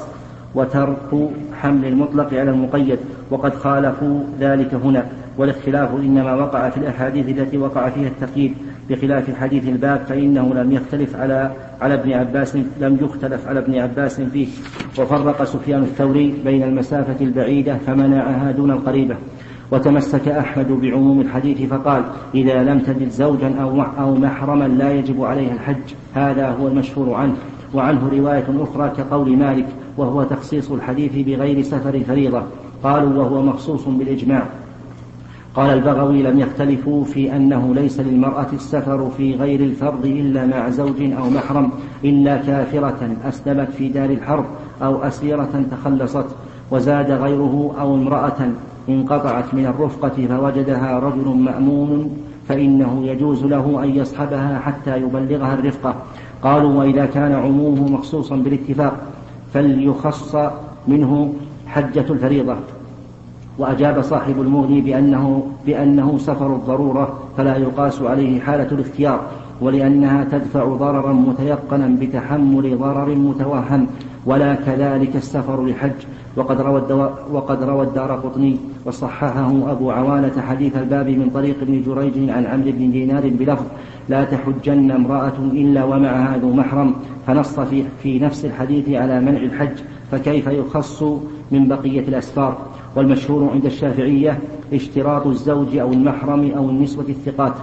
وترك 0.55 1.29
حمل 1.61 1.85
المطلق 1.85 2.33
على 2.33 2.51
المقيد. 2.51 2.99
وقد 3.31 3.55
خالفوا 3.55 4.19
ذلك 4.39 4.73
هنا. 4.73 5.05
والاختلاف 5.37 5.95
إنما 5.95 6.35
وقع 6.35 6.69
في 6.69 6.77
الأحاديث 6.77 7.29
التي 7.29 7.57
وقع 7.57 7.89
فيها 7.89 8.07
التقييد 8.07 8.53
بخلاف 8.89 9.35
حديث 9.35 9.67
الباب 9.67 9.99
فإنه 10.09 10.53
لم 10.53 10.71
يختلف 10.71 11.15
على 11.15 11.51
على 11.81 11.93
ابن 11.93 12.13
عباس 12.13 12.55
لم 12.55 12.97
يختلف 13.01 13.47
على 13.47 13.59
ابن 13.59 13.79
عباس 13.79 14.21
فيه. 14.21 14.47
وفرق 14.99 15.43
سفيان 15.43 15.83
الثوري 15.83 16.33
بين 16.45 16.63
المسافة 16.63 17.25
البعيدة 17.25 17.77
فمنعها 17.87 18.51
دون 18.51 18.71
القريبة. 18.71 19.15
وتمسك 19.71 20.27
أحمد 20.27 20.67
بعموم 20.67 21.21
الحديث 21.21 21.69
فقال 21.69 22.03
إذا 22.35 22.63
لم 22.63 22.79
تجد 22.79 23.09
زوجا 23.09 23.55
أو 23.61 23.81
أو 23.81 24.15
محرما 24.15 24.67
لا 24.67 24.91
يجب 24.91 25.23
عليها 25.23 25.53
الحج. 25.53 25.93
هذا 26.13 26.49
هو 26.49 26.67
المشهور 26.67 27.13
عنه. 27.13 27.35
وعنه 27.73 28.09
رواية 28.09 28.45
أخرى 28.59 28.91
كقول 28.97 29.37
مالك 29.37 29.65
وهو 29.97 30.23
تخصيص 30.23 30.71
الحديث 30.71 31.11
بغير 31.27 31.61
سفر 31.61 31.99
فريضة. 31.99 32.43
قالوا 32.83 33.23
وهو 33.23 33.41
مخصوص 33.41 33.87
بالإجماع. 33.87 34.43
قال 35.55 35.69
البغوي 35.69 36.23
لم 36.23 36.39
يختلفوا 36.39 37.03
في 37.03 37.35
أنه 37.35 37.73
ليس 37.75 37.99
للمرأة 37.99 38.47
السفر 38.53 39.09
في 39.17 39.35
غير 39.35 39.59
الفرض 39.59 40.05
إلا 40.05 40.45
مع 40.45 40.69
زوج 40.69 41.01
أو 41.01 41.29
محرم 41.29 41.69
إلا 42.03 42.37
كافرة 42.37 43.09
أسلمت 43.25 43.69
في 43.69 43.89
دار 43.89 44.09
الحرب 44.09 44.45
أو 44.81 45.03
أسيرة 45.03 45.65
تخلصت 45.71 46.25
وزاد 46.71 47.11
غيره 47.11 47.75
أو 47.79 47.95
امرأة 47.95 48.49
انقطعت 48.89 49.53
من 49.53 49.65
الرفقة 49.65 50.27
فوجدها 50.27 50.99
رجل 50.99 51.27
مأمون 51.27 52.09
فإنه 52.47 53.05
يجوز 53.05 53.45
له 53.45 53.83
أن 53.83 53.89
يصحبها 53.95 54.59
حتى 54.59 54.97
يبلغها 54.97 55.53
الرفقة. 55.53 55.95
قالوا 56.43 56.79
وإذا 56.79 57.05
كان 57.05 57.33
عمومه 57.33 57.87
مخصوصا 57.87 58.35
بالاتفاق 58.35 58.97
فليخص 59.53 60.35
منه 60.87 61.33
حجة 61.67 62.05
الفريضة. 62.09 62.55
وأجاب 63.57 64.01
صاحب 64.01 64.41
المغني 64.41 64.81
بأنه, 64.81 65.47
بأنه 65.65 66.17
سفر 66.17 66.55
الضرورة 66.55 67.19
فلا 67.37 67.57
يقاس 67.57 68.01
عليه 68.01 68.39
حالة 68.39 68.67
الاختيار 68.71 69.21
ولأنها 69.61 70.23
تدفع 70.23 70.63
ضررا 70.63 71.13
متيقنا 71.13 71.97
بتحمل 71.99 72.77
ضرر 72.77 73.15
متوهم 73.15 73.87
ولا 74.25 74.55
كذلك 74.55 75.15
السفر 75.15 75.65
لحج. 75.65 76.05
وقد 76.35 76.61
روى 76.61 77.11
وقد 77.31 77.63
روى 77.63 77.83
الدار 77.83 78.11
قطني 78.11 78.57
وصححه 78.85 79.71
أبو 79.71 79.91
عوانة 79.91 80.41
حديث 80.41 80.77
الباب 80.77 81.09
من 81.09 81.29
طريق 81.29 81.55
ابن 81.61 81.81
جريج 81.81 82.29
عن 82.29 82.45
عمرو 82.45 82.71
بن 82.71 82.91
دينار 82.91 83.29
بلفظ 83.29 83.65
لا 84.09 84.23
تحجن 84.23 84.91
امرأة 84.91 85.37
إلا 85.51 85.83
ومعها 85.83 86.37
ذو 86.37 86.53
محرم 86.53 86.93
فنص 87.27 87.59
في, 87.59 87.83
في 88.03 88.19
نفس 88.19 88.45
الحديث 88.45 88.89
على 88.89 89.19
منع 89.19 89.39
الحج 89.39 89.77
فكيف 90.11 90.47
يخص 90.47 91.03
من 91.51 91.67
بقية 91.67 92.07
الأسفار؟ 92.07 92.57
والمشهور 92.95 93.49
عند 93.53 93.65
الشافعية 93.65 94.39
اشتراط 94.73 95.27
الزوج 95.27 95.77
أو 95.77 95.93
المحرم 95.93 96.51
أو 96.57 96.69
النسوة 96.69 97.05
الثقات 97.09 97.53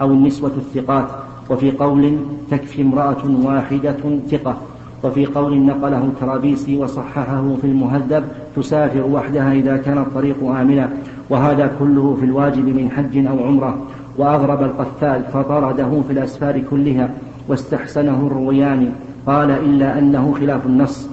أو 0.00 0.10
النسوة 0.10 0.52
الثقات. 0.56 1.06
وفي 1.50 1.70
قول 1.70 2.16
تكفي 2.50 2.82
امرأة 2.82 3.44
واحدة 3.44 3.96
ثقة. 4.30 4.56
وفي 5.04 5.26
قول 5.26 5.66
نقله 5.66 6.04
الكرابيسي 6.04 6.76
وصححه 6.76 7.56
في 7.60 7.66
المهذب 7.66 8.24
تسافر 8.56 9.06
وحدها 9.06 9.52
إذا 9.52 9.76
كان 9.76 9.98
الطريق 9.98 10.44
آمنا. 10.44 10.90
وهذا 11.30 11.72
كله 11.78 12.16
في 12.20 12.26
الواجب 12.26 12.64
من 12.64 12.90
حج 12.90 13.26
أو 13.26 13.44
عمرة. 13.44 13.78
وأغرب 14.18 14.62
القفال 14.62 15.24
فطرده 15.32 16.02
في 16.06 16.12
الأسفار 16.12 16.62
كلها 16.70 17.10
واستحسنه 17.48 18.26
الروياني. 18.26 18.88
قال 19.26 19.50
إلا 19.50 19.98
أنه 19.98 20.34
خلاف 20.40 20.66
النص. 20.66 21.09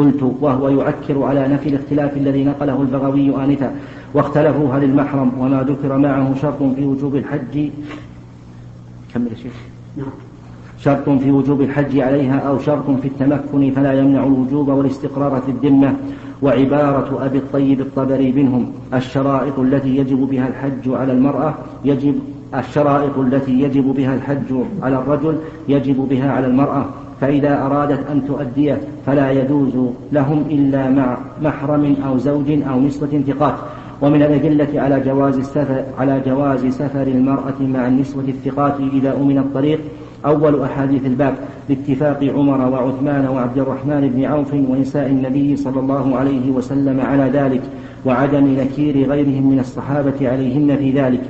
قلت 0.00 0.22
وهو 0.40 0.68
يعكر 0.68 1.22
على 1.22 1.48
نفي 1.48 1.68
الاختلاف 1.68 2.16
الذي 2.16 2.44
نقله 2.44 2.82
البغوي 2.82 3.44
آنفا 3.44 3.70
واختلفوا 4.14 4.74
هل 4.74 4.84
المحرم 4.84 5.30
وما 5.38 5.62
ذكر 5.62 5.98
معه 5.98 6.34
شرط 6.42 6.62
في 6.76 6.84
وجوب 6.84 7.16
الحج. 7.16 7.70
كمل 9.14 9.30
شيخ. 9.42 9.52
نعم. 9.96 10.06
شرط 10.78 11.08
في 11.08 11.30
وجوب 11.30 11.60
الحج 11.60 11.98
عليها 11.98 12.38
أو 12.38 12.58
شرط 12.58 12.90
في 13.02 13.08
التمكن 13.08 13.70
فلا 13.76 13.92
يمنع 13.92 14.24
الوجوب 14.24 14.68
والاستقرار 14.68 15.40
في 15.40 15.50
الذمة 15.50 15.94
وعبارة 16.42 17.26
أبي 17.26 17.38
الطيب 17.38 17.80
الطبري 17.80 18.32
منهم 18.32 18.72
الشرائط 18.94 19.58
التي 19.58 19.96
يجب 19.96 20.18
بها 20.30 20.48
الحج 20.48 20.94
على 20.94 21.12
المرأة 21.12 21.54
يجب 21.84 22.14
الشرائط 22.54 23.18
التي 23.18 23.60
يجب 23.60 23.84
بها 23.84 24.14
الحج 24.14 24.50
على 24.82 24.96
الرجل 24.96 25.36
يجب 25.68 25.96
بها 26.10 26.32
على 26.32 26.46
المرأة. 26.46 26.84
فإذا 27.20 27.62
أرادت 27.62 28.10
أن 28.10 28.26
تؤديه 28.26 28.80
فلا 29.06 29.30
يجوز 29.30 29.72
لهم 30.12 30.44
إلا 30.50 30.90
مع 30.90 31.18
محرم 31.42 31.96
أو 32.06 32.18
زوج 32.18 32.50
أو 32.70 32.80
نسوة 32.80 33.22
ثقات. 33.26 33.54
ومن 34.02 34.22
الأدلة 34.22 34.80
على 34.80 35.00
جواز 35.00 35.38
السفر 35.38 35.84
على 35.98 36.20
جواز 36.26 36.66
سفر 36.66 37.02
المرأة 37.02 37.60
مع 37.60 37.88
النسوة 37.88 38.24
الثقات 38.28 38.74
إذا 38.92 39.16
أمن 39.16 39.38
الطريق 39.38 39.80
أول 40.26 40.62
أحاديث 40.62 41.06
الباب 41.06 41.34
باتفاق 41.68 42.24
عمر 42.24 42.68
وعثمان 42.68 43.28
وعبد 43.28 43.58
الرحمن 43.58 44.12
بن 44.14 44.24
عوف 44.24 44.54
ونساء 44.54 45.06
النبي 45.06 45.56
صلى 45.56 45.80
الله 45.80 46.16
عليه 46.16 46.50
وسلم 46.50 47.00
على 47.00 47.30
ذلك 47.32 47.62
وعدم 48.04 48.46
نكير 48.46 49.10
غيرهم 49.10 49.50
من 49.50 49.58
الصحابة 49.60 50.28
عليهن 50.28 50.76
في 50.76 50.90
ذلك. 50.92 51.20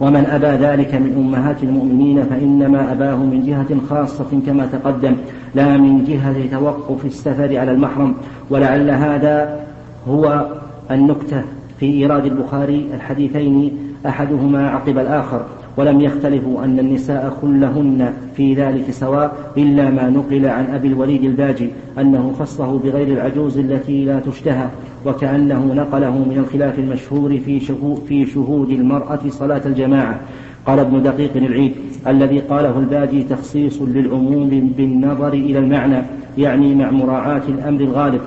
ومن 0.00 0.26
أبى 0.26 0.46
ذلك 0.46 0.94
من 0.94 1.14
أمهات 1.16 1.62
المؤمنين 1.62 2.22
فإنما 2.22 2.92
أباه 2.92 3.16
من 3.16 3.42
جهة 3.46 3.80
خاصة 3.90 4.40
كما 4.46 4.66
تقدم 4.66 5.16
لا 5.54 5.76
من 5.76 6.04
جهة 6.04 6.58
توقف 6.58 7.04
السفر 7.04 7.58
على 7.58 7.70
المحرم. 7.70 8.14
ولعل 8.50 8.90
هذا 8.90 9.60
هو 10.08 10.46
النكتة 10.90 11.42
في 11.80 11.86
إيراد 11.86 12.26
البخاري 12.26 12.86
الحديثين 12.94 13.78
أحدهما 14.06 14.70
عقب 14.70 14.98
الآخر. 14.98 15.44
ولم 15.76 16.00
يختلفوا 16.00 16.64
أن 16.64 16.78
النساء 16.78 17.38
كلهن 17.42 18.12
في 18.36 18.54
ذلك 18.54 18.90
سواء 18.90 19.32
إلا 19.56 19.90
ما 19.90 20.10
نقل 20.10 20.46
عن 20.46 20.66
أبي 20.74 20.88
الوليد 20.88 21.24
الباجي 21.24 21.70
أنه 21.98 22.32
خصه 22.38 22.78
بغير 22.78 23.08
العجوز 23.08 23.58
التي 23.58 24.04
لا 24.04 24.20
تشتهى. 24.20 24.68
وكأنه 25.06 25.74
نقله 25.74 26.10
من 26.10 26.38
الخلاف 26.38 26.78
المشهور 26.78 27.38
في 27.38 27.60
في 28.08 28.26
شهود 28.26 28.70
المرأة 28.70 29.20
صلاة 29.28 29.62
الجماعة. 29.66 30.20
قال 30.66 30.78
ابن 30.78 31.02
دقيق 31.02 31.36
العيد 31.36 31.72
الذي 32.06 32.38
قاله 32.38 32.78
الباجي 32.78 33.22
تخصيص 33.22 33.82
للعموم 33.82 34.72
بالنظر 34.76 35.32
إلى 35.32 35.58
المعنى 35.58 36.02
يعني 36.38 36.74
مع 36.74 36.90
مراعاة 36.90 37.42
الأمر 37.48 37.80
الغالب 37.80 38.20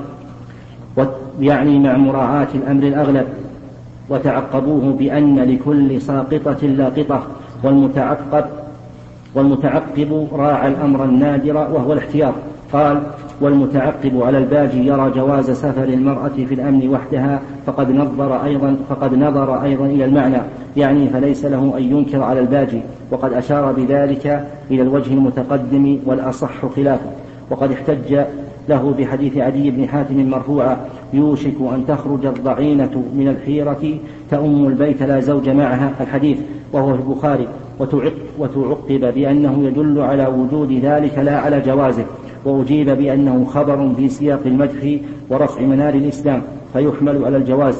يعني 1.39 1.79
مع 1.79 1.97
مراعاة 1.97 2.47
الأمر 2.55 2.83
الأغلب. 2.83 3.27
وتعقبوه 4.09 4.95
بأن 4.99 5.39
لكل 5.39 6.01
ساقطة 6.01 6.67
لاقطة 6.67 7.27
والمتعقب 7.63 8.45
والمتعقب 9.35 10.27
راعى 10.33 10.67
الأمر 10.67 11.05
النادر 11.05 11.55
وهو 11.55 11.93
الاحتياط. 11.93 12.33
قال 12.73 13.01
والمتعقب 13.41 14.21
على 14.21 14.37
الباجي 14.37 14.87
يرى 14.87 15.11
جواز 15.15 15.51
سفر 15.51 15.83
المرأة 15.83 16.31
في 16.49 16.53
الأمن 16.53 16.89
وحدها 16.89 17.41
فقد 17.65 17.91
نظر 17.91 18.43
أيضا 18.43 18.77
فقد 18.89 19.13
نظر 19.13 19.63
أيضا 19.63 19.85
إلى 19.85 20.05
المعنى. 20.05 20.37
يعني 20.77 21.09
فليس 21.09 21.45
له 21.45 21.73
أن 21.77 21.83
ينكر 21.83 22.23
على 22.23 22.39
الباجي. 22.39 22.81
وقد 23.11 23.33
أشار 23.33 23.71
بذلك 23.71 24.47
إلى 24.71 24.81
الوجه 24.81 25.13
المتقدم 25.13 25.99
والأصح 26.05 26.65
خلافه. 26.75 27.09
وقد 27.49 27.71
احتج 27.71 28.19
له 28.69 28.93
بحديث 28.99 29.37
عدي 29.37 29.71
بن 29.71 29.87
حاتم 29.87 30.29
مرفوعا 30.29 30.77
يوشك 31.13 31.55
أن 31.61 31.83
تخرج 31.87 32.25
الضعينة 32.25 33.03
من 33.15 33.27
الحيرة 33.27 33.97
تأم 34.31 34.67
البيت 34.67 35.03
لا 35.03 35.19
زوج 35.19 35.49
معها. 35.49 35.91
الحديث 36.01 36.37
وهو 36.73 36.93
في 36.93 37.01
البخاري. 37.01 37.47
وتعقب 38.39 39.13
بأنه 39.15 39.63
يدل 39.63 40.01
على 40.01 40.27
وجود 40.27 40.71
ذلك 40.71 41.17
لا 41.17 41.39
على 41.39 41.61
جوازه. 41.61 42.05
وأجيب 42.45 42.89
بأنه 42.89 43.45
خبر 43.53 43.93
في 43.97 44.09
سياق 44.09 44.41
المدح 44.45 44.99
ورفع 45.29 45.61
منار 45.61 45.93
الإسلام 45.93 46.41
فيحمل 46.73 47.25
على 47.25 47.37
الجواز. 47.37 47.75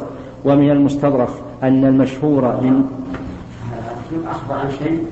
ومن 0.46 0.72
المستظرف 0.72 1.42
أن 1.64 1.86
المشهور 1.86 2.42
من 2.42 2.86
أخبر 4.28 4.56
عن 4.56 4.72
شيء 4.80 5.06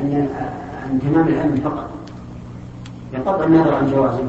أن 0.00 0.28
عن 0.82 1.00
تمام 1.00 1.28
العلم 1.28 1.60
فقط. 1.64 1.90
بقطع 3.12 3.44
النظر 3.44 3.74
عن 3.74 3.90
جوازه. 3.90 4.28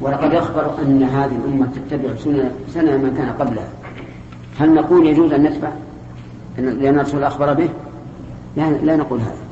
ولقد 0.00 0.34
أخبر 0.34 0.70
أن 0.82 1.02
هذه 1.02 1.36
الأمة 1.44 1.66
تتبع 1.66 2.14
سنة, 2.16 2.50
سنة 2.68 2.96
من 2.96 3.14
كان 3.16 3.28
قبلها. 3.28 3.68
هل 4.58 4.74
نقول 4.74 5.06
يجوز 5.06 5.32
أن 5.32 5.42
نتبع 5.42 5.68
لأن 6.58 6.98
الرسول 6.98 7.24
أخبر 7.24 7.52
به؟ 7.52 7.68
لا, 8.56 8.70
لا 8.70 8.96
نقول 8.96 9.20
هذا. 9.20 9.44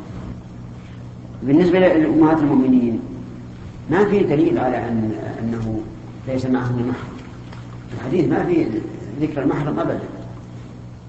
بالنسبة 1.43 1.79
لأمهات 1.79 2.39
المؤمنين 2.39 3.01
ما 3.91 4.05
في 4.05 4.19
دليل 4.23 4.59
على 4.59 4.77
أن 4.77 5.13
أنه 5.43 5.81
ليس 6.29 6.47
معهم 6.47 6.89
محرم 6.89 7.17
الحديث 7.99 8.29
ما 8.29 8.45
في 8.45 8.67
ذكر 9.21 9.43
المحرم 9.43 9.79
أبدا. 9.79 10.01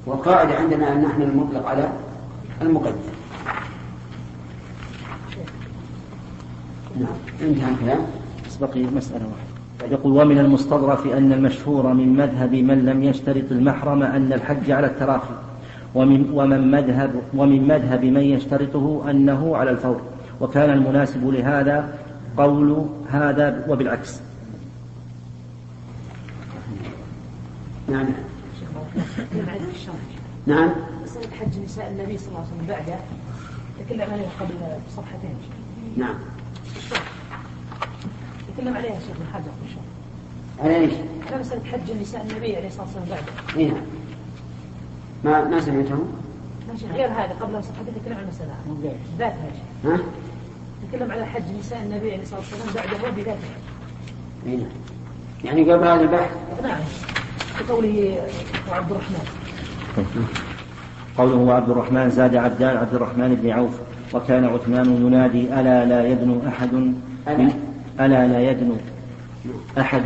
والقاعدة 0.05 0.55
عندنا 0.55 0.93
أن 0.93 1.01
نحن 1.01 1.21
المطلق 1.21 1.67
على 1.67 1.89
المقدم 2.61 2.95
نعم 6.99 7.15
انتهى 7.41 7.71
الكلام. 7.71 7.99
بقي 8.61 8.83
مسألة 8.83 9.25
واحدة. 9.25 9.53
يقول 9.91 10.21
ومن 10.21 10.39
المستظرف 10.39 11.07
أن 11.07 11.33
المشهور 11.33 11.93
من 11.93 12.13
مذهب 12.13 12.55
من 12.55 12.85
لم 12.85 13.03
يشترط 13.03 13.51
المحرم 13.51 14.03
أن 14.03 14.33
الحج 14.33 14.71
على 14.71 14.87
التراخي 14.87 15.33
ومن 15.95 16.29
ومن 16.33 16.71
مذهب 16.71 17.11
ومن 17.33 17.67
مذهب 17.67 18.05
من 18.05 18.21
يشترطه 18.21 19.03
أنه 19.09 19.57
على 19.57 19.71
الفور 19.71 20.01
وكان 20.41 20.69
المناسب 20.69 21.29
لهذا 21.29 21.93
قول 22.37 22.85
هذا 23.09 23.65
وبالعكس. 23.69 24.19
نعم. 27.89 28.05
نعم. 30.47 30.69
مسألة 31.03 31.35
حج 31.39 31.59
نساء 31.65 31.91
النبي 31.91 32.17
صلى 32.17 32.27
الله 32.27 32.39
عليه 32.39 32.47
وسلم 32.47 32.67
بعده 32.67 32.99
تكلم 33.79 34.13
عليها 34.13 34.29
قبل 34.39 34.55
صفحتين. 34.89 35.35
نعم. 35.97 36.15
تكلم 38.57 38.73
عليها 38.77 38.97
الشيخ 38.97 39.17
بن 39.19 39.25
حجر 39.33 39.51
إن 39.63 39.69
شاء 39.69 39.83
الله. 39.83 39.93
على 40.63 40.75
إيش؟ 40.75 40.93
على 41.27 41.39
مسألة 41.39 41.63
حج 41.71 41.91
النساء 41.91 42.21
النبي 42.21 42.55
عليه 42.55 42.67
الصلاة 42.67 42.85
والسلام 42.85 43.05
بعده. 43.09 43.59
اي 43.59 43.65
نعم 43.65 43.83
ما 45.23 45.43
ما 45.49 45.61
سمعته؟ 45.61 46.05
غير 46.91 47.07
هذا 47.07 47.33
قبل 47.41 47.63
صفحتين 47.63 47.93
تكلم 48.03 48.17
عن 48.17 48.23
المسألة. 48.23 48.55
ذاتها 49.19 49.51
ها؟ 49.85 49.99
تكلم 50.93 51.11
على 51.11 51.25
حج 51.25 51.43
نساء 51.59 51.81
النبي 51.83 52.11
عليه 52.11 52.21
الصلاة 52.21 52.39
والسلام 52.39 52.75
بعده 52.75 53.09
بذاته. 53.09 53.49
اي 54.47 54.55
نعم. 54.57 54.67
يعني 55.43 55.71
قبل 55.71 55.87
هذا 55.87 56.01
البحث؟ 56.01 56.31
نعم. 56.63 56.79
بقوله 57.59 58.17
وعبد 58.71 58.91
الرحمن. 58.91 59.25
قوله 61.17 61.35
وعبد 61.35 61.69
الرحمن 61.69 62.09
زاد 62.09 62.35
عبدان 62.35 62.77
عبد 62.77 62.95
الرحمن 62.95 63.35
بن 63.43 63.49
عوف 63.49 63.79
وكان 64.13 64.45
عثمان 64.45 65.05
ينادي 65.07 65.43
ألا 65.59 65.85
لا 65.85 66.07
يدنو 66.07 66.47
أحد 66.47 66.73
من 66.73 67.53
ألا 67.99 68.27
لا 68.27 68.51
يدنو 68.51 68.75
أحد 69.77 70.03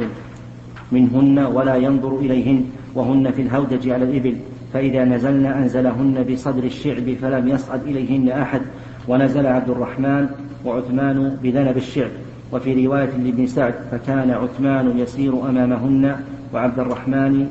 منهن 0.92 1.40
ولا 1.40 1.76
ينظر 1.76 2.16
إليهن 2.16 2.66
وهن 2.96 3.32
في 3.32 3.42
الهودج 3.42 3.90
على 3.90 4.04
الإبل 4.04 4.38
فإذا 4.74 5.06
نزلن 5.06 5.46
أنزلهن 5.46 6.26
بصدر 6.30 6.64
الشعب 6.64 7.14
فلم 7.22 7.48
يصعد 7.48 7.84
إليهن 7.84 8.30
أحد. 8.30 8.62
ونزل 9.08 9.48
عبد 9.48 9.70
الرحمن 9.70 10.28
وعثمان 10.66 11.38
بذنب 11.44 11.78
الشعب 11.78 12.10
وفي 12.52 12.88
رواية 12.88 13.18
لابن 13.18 13.48
سعد 13.48 13.74
فكان 13.92 14.32
عثمان 14.32 15.00
يسير 15.00 15.50
أمامهن 15.50 16.16
وعبد 16.54 16.80
الرحمن 16.80 17.48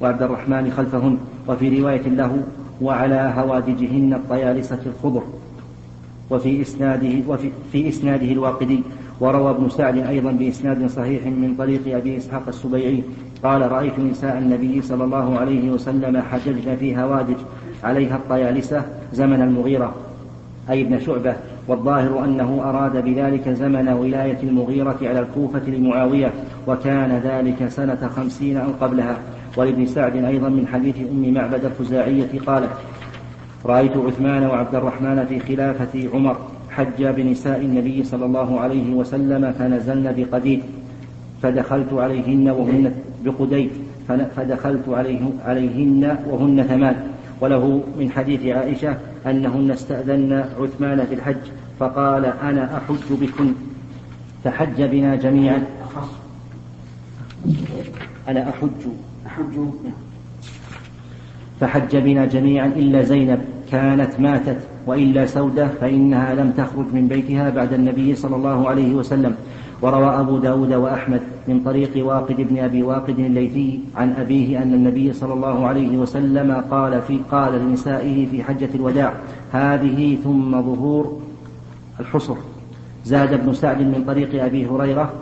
وعبد 0.00 0.22
الرحمن 0.22 0.72
خلفهن. 0.76 1.18
وفي 1.48 1.80
رواية 1.80 2.08
له 2.08 2.42
وعلى 2.80 3.32
هوادجهن 3.36 4.14
الطيالسة 4.14 4.78
الخضر. 4.86 5.22
وفي 6.30 6.62
إسناده 6.62 7.12
وفي 7.28 7.50
في 7.72 7.88
إسناده 7.88 8.32
الواقدي. 8.32 8.82
وروى 9.20 9.50
ابن 9.50 9.68
سعد 9.68 9.96
أيضا 9.98 10.32
بإسناد 10.32 10.86
صحيح 10.86 11.26
من 11.26 11.54
طريق 11.58 11.96
أبي 11.96 12.16
إسحاق 12.16 12.42
السبيعي. 12.48 13.02
قال 13.42 13.72
رأيت 13.72 13.98
نساء 13.98 14.38
النبي 14.38 14.82
صلى 14.82 15.04
الله 15.04 15.38
عليه 15.38 15.70
وسلم 15.70 16.22
حججن 16.22 16.76
في 16.76 16.96
هوادج 16.96 17.36
عليها 17.84 18.16
الطيالسة 18.16 18.82
زمن 19.12 19.42
المغيرة. 19.42 19.94
أي 20.70 20.82
ابن 20.82 21.00
شعبة 21.00 21.34
والظاهر 21.68 22.24
أنه 22.24 22.60
أراد 22.64 23.04
بذلك 23.04 23.48
زمن 23.48 23.88
ولاية 23.88 24.38
المغيرة 24.42 24.98
على 25.02 25.20
الكوفة 25.20 25.62
لمعاوية 25.66 26.32
وكان 26.66 27.20
ذلك 27.24 27.68
سنة 27.68 28.10
خمسين 28.16 28.56
أو 28.56 28.70
قبلها. 28.80 29.16
ولابن 29.56 29.86
سعد 29.86 30.16
أيضا 30.16 30.48
من 30.48 30.66
حديث 30.66 30.96
أم 31.10 31.34
معبد 31.34 31.64
الخزاعية 31.64 32.40
قالت 32.46 32.70
رأيت 33.66 33.96
عثمان 33.96 34.46
وعبد 34.46 34.74
الرحمن 34.74 35.26
في 35.28 35.40
خلافة 35.40 36.08
عمر 36.14 36.36
حج 36.70 37.06
بنساء 37.06 37.60
النبي 37.60 38.04
صلى 38.04 38.24
الله 38.24 38.60
عليه 38.60 38.94
وسلم 38.94 39.52
فنزلن 39.58 40.14
بقديد 40.16 40.62
فدخلت 41.42 41.92
عليهن 41.92 42.48
وهن 42.48 42.92
بقديد 43.24 43.70
فدخلت 44.08 44.88
عليه 44.88 45.20
عليهن 45.46 46.16
وهن 46.30 46.62
ثمان. 46.62 46.96
وله 47.40 47.82
من 47.98 48.10
حديث 48.10 48.46
عائشة 48.46 48.96
أنهن 49.26 49.70
استأذن 49.70 50.44
عثمان 50.60 51.06
في 51.06 51.14
الحج 51.14 51.44
فقال 51.78 52.24
أنا 52.24 52.76
أحج 52.76 53.12
بكن 53.20 53.52
فحج 54.44 54.82
بنا 54.82 55.16
جميعا. 55.16 55.64
أنا 58.28 58.50
أحج. 58.50 58.82
أحج 59.26 59.54
فحج 61.60 61.96
بنا 61.96 62.24
جميعا 62.26 62.66
إلا 62.66 63.02
زينب 63.02 63.40
كانت 63.70 64.20
ماتت 64.20 64.58
وإلا 64.86 65.26
سودة 65.26 65.68
فإنها 65.68 66.34
لم 66.34 66.50
تخرج 66.50 66.86
من 66.92 67.08
بيتها 67.08 67.50
بعد 67.50 67.72
النبي 67.72 68.14
صلى 68.14 68.36
الله 68.36 68.68
عليه 68.68 68.94
وسلم. 68.94 69.36
وروى 69.82 70.20
أبو 70.20 70.38
داود 70.38 70.72
وأحمد 70.72 71.20
من 71.48 71.60
طريق 71.60 72.06
واقد 72.06 72.36
بن 72.36 72.58
أبي 72.58 72.82
واقد 72.82 73.18
الليثي 73.18 73.80
عن 73.96 74.12
أبيه 74.12 74.62
أن 74.62 74.74
النبي 74.74 75.12
صلى 75.12 75.32
الله 75.32 75.66
عليه 75.66 75.98
وسلم 75.98 76.64
قال 76.70 77.02
في 77.02 77.20
قال 77.30 77.52
لنسائه 77.52 78.26
في 78.26 78.44
حجة 78.44 78.68
الوداع 78.74 79.12
هذه 79.52 80.18
ثم 80.24 80.50
ظهور 80.50 81.20
الحصر. 82.00 82.36
زاد 83.04 83.32
ابن 83.32 83.54
سعد 83.54 83.80
من 83.80 84.04
طريق 84.06 84.44
أبي 84.44 84.66
هريرة 84.66 85.12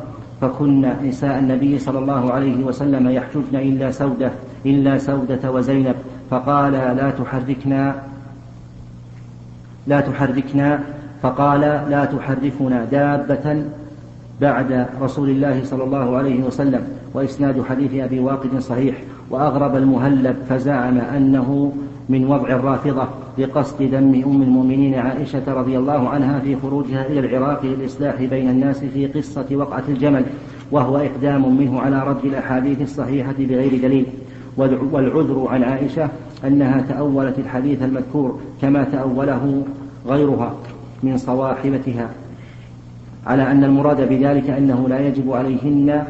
فكن 0.40 0.92
نساء 1.02 1.38
النبي 1.38 1.78
صلى 1.78 1.98
الله 1.98 2.32
عليه 2.32 2.64
وسلم 2.64 3.08
يحججن 3.10 3.56
إلا 3.58 3.90
سودة 3.90 4.30
إلا 4.66 4.98
سودة 4.98 5.50
وزينب 5.50 5.94
فقال 6.30 6.72
لا 6.72 7.10
تحركنا 7.10 8.02
لا 9.86 10.00
تحركنا 10.00 10.80
فقال 11.22 11.60
لا 11.60 12.04
تحركنا 12.04 12.84
دابة 12.84 13.64
بعد 14.42 14.86
رسول 15.00 15.30
الله 15.30 15.64
صلى 15.64 15.84
الله 15.84 16.16
عليه 16.16 16.44
وسلم 16.44 16.82
وإسناد 17.14 17.62
حديث 17.62 17.94
أبي 17.94 18.20
واقد 18.20 18.58
صحيح 18.58 18.94
وأغرب 19.30 19.76
المهلب 19.76 20.36
فزعم 20.48 20.98
أنه 20.98 21.72
من 22.08 22.26
وضع 22.26 22.48
الرافضة 22.48 23.08
بقصد 23.38 23.82
ذم 23.82 24.22
أم 24.26 24.42
المؤمنين 24.42 24.94
عائشة 24.94 25.54
رضي 25.54 25.78
الله 25.78 26.08
عنها 26.08 26.40
في 26.40 26.56
خروجها 26.56 27.06
إلى 27.06 27.20
العراق 27.20 27.66
للإصلاح 27.66 28.22
بين 28.22 28.50
الناس 28.50 28.84
في 28.84 29.06
قصة 29.06 29.46
وقعة 29.52 29.84
الجمل 29.88 30.24
وهو 30.70 30.96
إقدام 30.96 31.56
منه 31.58 31.80
على 31.80 32.02
رد 32.02 32.24
الأحاديث 32.24 32.82
الصحيحة 32.82 33.34
بغير 33.38 33.82
دليل. 33.82 34.06
والعذر 34.92 35.46
عن 35.50 35.62
عائشة 35.62 36.08
أنها 36.44 36.80
تأولت 36.80 37.38
الحديث 37.38 37.82
المذكور 37.82 38.38
كما 38.62 38.84
تأوله 38.84 39.62
غيرها 40.06 40.54
من 41.02 41.18
صواحبتها. 41.18 42.10
على 43.26 43.50
أن 43.50 43.64
المراد 43.64 44.08
بذلك 44.08 44.50
أنه 44.50 44.88
لا 44.88 45.00
يجب 45.00 45.32
عليهن 45.32 46.04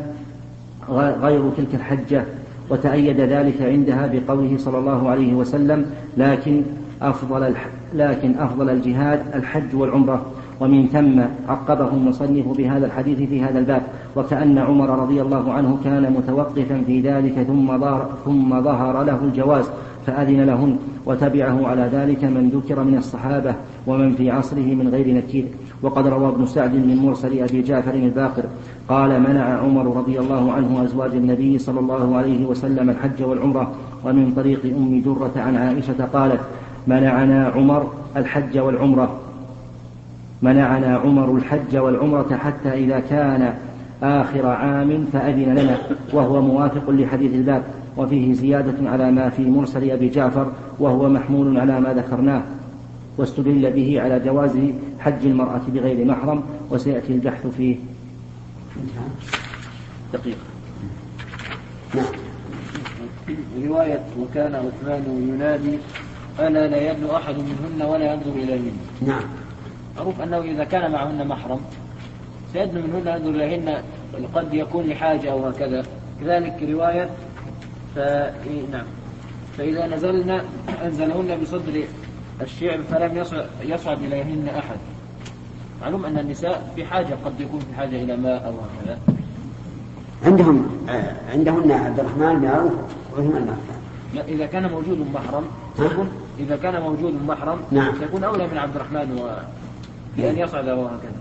غير 1.23 1.51
تلك 1.57 1.75
الحجة 1.75 2.25
وتأيد 2.71 3.21
ذلك 3.21 3.63
عندها 3.63 4.07
بقوله 4.13 4.59
صلى 4.59 4.79
الله 4.79 5.11
عليه 5.11 5.35
وسلم 5.35 5.87
لكن 6.17 6.63
أفضل 7.03 7.55
لكن 7.95 8.39
أفضل 8.39 8.71
الجهاد 8.71 9.21
الحج 9.35 9.75
والعمرة. 9.75 10.27
ومن 10.63 10.89
ثم 10.89 11.21
عقبه 11.49 11.89
المصنف 11.89 12.49
بهذا 12.49 12.87
الحديث 12.87 13.29
في 13.29 13.43
هذا 13.43 13.59
الباب 13.59 13.83
وكأن 14.17 14.59
عمر 14.59 15.03
رضي 15.03 15.23
الله 15.23 15.53
عنه 15.53 15.79
كان 15.85 16.13
متوقفا 16.13 16.83
في 16.87 17.01
ذلك 17.01 17.43
ثم 17.47 17.79
ظهر, 17.79 18.11
ثم 18.25 18.63
ظهر 18.63 19.03
له 19.03 19.19
الجواز 19.25 19.65
فأذن 20.07 20.41
لهن 20.41 20.77
وتبعه 21.07 21.67
على 21.67 21.91
ذلك 21.93 22.25
من 22.25 22.49
ذكر 22.49 22.85
من 22.85 22.97
الصحابة 22.99 23.55
ومن 23.87 24.15
في 24.15 24.31
عصره 24.31 24.75
من 24.75 24.89
غير 24.89 25.15
نكير. 25.15 25.45
وقد 25.83 26.07
روى 26.07 26.29
ابن 26.29 26.47
سعد 26.47 26.75
من 26.75 26.97
مرسل 26.97 27.43
أبي 27.43 27.63
جعفر 27.63 27.95
الباقر 27.95 28.45
قال 28.89 29.21
منع 29.21 29.45
عمر 29.59 29.97
رضي 29.97 30.21
الله 30.21 30.53
عنه 30.53 30.85
أزواج 30.85 31.11
النبي 31.11 31.59
صلى 31.59 31.81
الله 31.81 32.17
عليه 32.17 32.47
وسلم 32.47 32.91
الحج 32.91 33.23
والعمرة 33.23 33.73
ومن 34.05 34.33
طريق 34.37 34.61
أم 34.65 35.01
درة 35.01 35.33
عن 35.37 35.57
عائشة 35.57 36.05
قالت 36.13 36.41
منعنا 36.87 37.49
عمر 37.49 37.93
الحج 38.17 38.59
والعمرة. 38.59 39.21
منعنا 40.43 40.97
عمر 40.97 41.37
الحج 41.37 41.77
والعمرة 41.77 42.37
حتى 42.37 42.69
إذا 42.69 43.01
كان 43.01 43.55
آخر 44.03 44.47
عام 44.47 45.05
فأذن 45.13 45.55
لنا 45.55 45.79
وهو 46.13 46.43
موافق 46.43 46.91
لحديث 46.91 47.35
الباب 47.35 47.63
وفيه 47.97 48.33
زيادة 48.33 48.91
على 48.91 49.11
ما 49.11 49.29
في 49.29 49.43
مرسل 49.51 49.91
أبي 49.91 50.09
جعفر 50.09 50.47
وهو 50.79 51.09
محمول 51.09 51.59
على 51.59 51.81
ما 51.81 51.95
ذكرناه 51.95 52.43
واستدل 53.19 53.71
به 53.71 54.01
على 54.01 54.21
جواز 54.21 54.59
حج 55.05 55.27
المرأة 55.27 55.61
بغير 55.69 56.05
محرم 56.05 56.43
وسيأتي 56.71 57.13
البحث 57.13 57.47
فيه 57.47 57.77
دقيقة 60.13 60.39
نعم. 61.95 62.13
رواية 63.65 64.05
وكان 64.21 64.55
عثمان 64.55 65.29
ينادي 65.35 65.79
ألا 66.41 66.69
لا 66.69 66.91
يبلو 66.91 67.17
أحد 67.17 67.35
منهن 67.35 67.89
ولا 67.89 68.13
ينظر 68.13 68.31
إليهن. 68.31 68.77
نعم. 69.07 69.23
معروف 69.97 70.21
أنه 70.21 70.39
إذا 70.39 70.65
كان 70.65 70.93
معهن 70.93 71.27
محرم 71.29 71.61
سيدنو 72.53 72.81
منهن 72.81 73.07
ينظر 73.07 73.31
إليهن 73.31 73.83
قد 74.35 74.55
يكون 74.55 74.85
لحاجة 74.87 75.33
أو 75.33 75.47
هكذا. 75.47 75.83
كذلك 76.21 76.63
رواية 76.63 77.11
ف... 77.95 77.99
نعم. 78.73 78.87
فإذا 79.59 79.87
نزلنا 79.87 80.45
أنزلهن 80.85 81.41
بصدر 81.43 81.85
الشعب 82.41 82.81
فلم 82.91 83.17
يصعد, 83.17 83.47
يصعد 83.63 84.03
إليهن 84.03 84.49
أحد. 84.49 84.77
معلوم 85.83 86.05
أن 86.05 86.19
النساء 86.19 86.73
في 86.77 86.85
حاجة 86.85 87.17
قد 87.25 87.41
يكون 87.41 87.61
في 87.61 87.75
حاجة 87.77 88.03
إلى 88.03 88.17
ماء 88.17 88.47
أو 88.47 88.53
هكذا. 88.53 88.99
عندهم 90.27 90.67
آه، 90.89 91.15
عندهن 91.33 91.71
عبد 91.71 92.01
الرحمن 92.01 92.41
بن 92.41 92.47
عوف 92.47 92.73
وعثمان 93.13 93.45
بن 93.45 93.51
عفان 93.51 93.83
لا 94.15 94.29
إذا 94.29 94.47
كان 94.47 94.71
موجود 94.71 95.07
محرم 95.15 95.45
ها؟ 95.79 95.89
سيكون 95.89 96.09
إذا 96.39 96.57
كان 96.57 96.83
موجود 96.83 97.15
محرم 97.27 97.59
نعم. 97.71 97.95
سيكون 98.01 98.25
أولى 98.25 98.47
من 98.47 98.59
عبد 98.59 98.77
الرحمن 98.77 99.19
و... 99.19 99.31
بأن 100.17 100.39
يصعد 100.39 100.69
وهكذا 100.69 101.13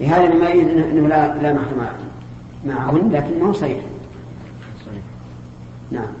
هذا 0.00 0.34
مما 0.34 0.48
يؤيد 0.48 0.68
انه 0.68 1.08
لا 1.08 1.42
لا 1.42 1.52
محرم 1.52 1.86
معهن 2.64 3.12
لكن 3.12 3.40
ما 3.40 3.46
هو 3.46 3.52
صحيح. 3.52 3.80
صحيح. 4.86 5.02
نعم. 5.90 6.12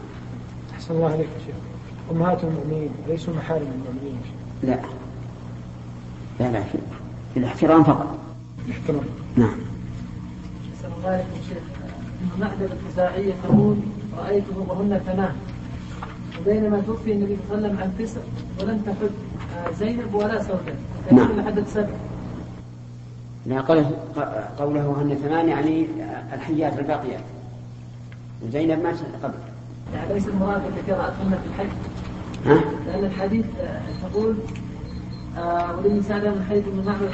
أحسن 0.74 0.94
الله 0.94 1.12
عليك 1.12 1.28
يا 1.34 1.46
شيخ. 1.46 1.69
أمهات 2.10 2.44
المؤمنين 2.44 2.90
ليسوا 3.08 3.34
محارم 3.34 3.66
المؤمنين. 3.66 4.20
لا. 4.62 4.78
لا 6.40 6.52
لا 6.52 6.62
في 6.62 6.78
الاحترام 7.36 7.84
فقط. 7.84 8.18
احترام. 8.70 9.04
نعم. 9.36 9.58
أحسن 10.74 10.88
الله 10.98 11.10
عليكم 11.10 11.28
شيخ. 11.48 11.62
معدة 12.40 12.68
الخزاعية 12.72 13.32
تقول 13.42 13.76
رأيته 14.18 14.58
وهن 14.68 15.00
ثمان 15.06 15.34
وبينما 16.40 16.82
توفي 16.86 17.12
النبي 17.12 17.36
صلى 17.48 17.58
الله 17.58 17.68
عليه 17.68 17.78
وسلم 17.78 17.82
عن 17.82 17.94
تسع 17.98 18.20
ولم 18.60 18.82
تحج. 18.86 19.10
آه، 19.56 19.72
زينب 19.72 20.14
ولا 20.14 20.42
سوداء. 20.42 20.76
نعم. 21.12 21.40
لحد 21.40 21.64
سبع 21.66 21.94
لا 23.46 23.60
قوله 23.60 23.90
قوله 24.58 25.02
هن 25.02 25.14
ثمان 25.14 25.48
يعني 25.48 25.86
الحيات 26.32 26.78
الباقيات 26.78 27.24
وزينب 28.42 28.82
مات 28.82 28.96
قبل. 29.22 29.34
يعني 29.94 30.14
ليس 30.14 30.28
المراد 30.28 30.62
التي 30.64 30.92
رأتهن 30.92 31.38
في 31.42 31.46
الحج. 31.46 31.68
ها؟ 32.46 32.60
لأن 32.86 33.04
الحديث 33.04 33.46
آه، 33.60 33.80
تقول 34.08 34.36
آه، 35.38 35.76
وللنساء 35.76 36.18
من 36.18 36.46
حيث 36.48 36.64
من 36.66 36.84
نحو 36.86 37.04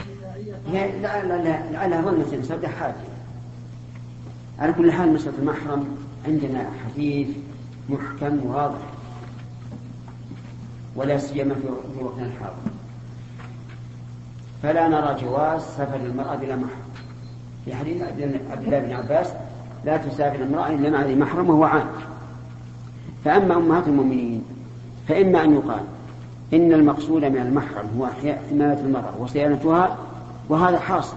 لا 0.72 1.22
لا 1.22 1.42
لا 1.42 1.70
لعلها 1.72 2.02
ظنة 2.02 2.42
سودة 2.42 2.68
حاجة. 2.68 2.94
على 4.58 4.72
كل 4.72 4.92
حال 4.92 5.12
مسألة 5.12 5.38
المحرم. 5.38 5.96
عندنا 6.26 6.70
حديث 6.84 7.28
محكم 7.88 8.46
واضح. 8.46 8.78
ولا 10.96 11.18
سيما 11.18 11.54
في 11.54 12.02
وقتنا 12.04 12.26
الحاضر. 12.26 12.56
فلا 14.62 14.88
نرى 14.88 15.16
جواز 15.22 15.62
سفر 15.62 15.96
المرأة 15.96 16.36
بلا 16.36 16.56
محرم. 16.56 16.86
في 17.64 17.74
حديث 17.74 18.02
عبد 18.02 18.64
الله 18.64 18.78
بن 18.78 18.92
عباس 18.92 19.32
لا 19.84 19.96
تسافر 19.96 20.42
المرأة 20.42 20.68
إلا 20.68 20.90
مع 20.90 21.02
ذي 21.02 21.14
محرم 21.14 21.50
وهو 21.50 21.64
عام 21.64 21.86
فأما 23.26 23.56
أمهات 23.56 23.88
المؤمنين 23.88 24.44
فإما 25.08 25.44
أن 25.44 25.54
يقال 25.54 25.82
إن 26.54 26.72
المقصود 26.72 27.24
من 27.24 27.36
المحرم 27.36 27.86
هو 27.98 28.06
حماية 28.06 28.78
المرأة 28.78 29.12
وصيانتها 29.20 29.98
وهذا 30.48 30.78
حاصل. 30.78 31.16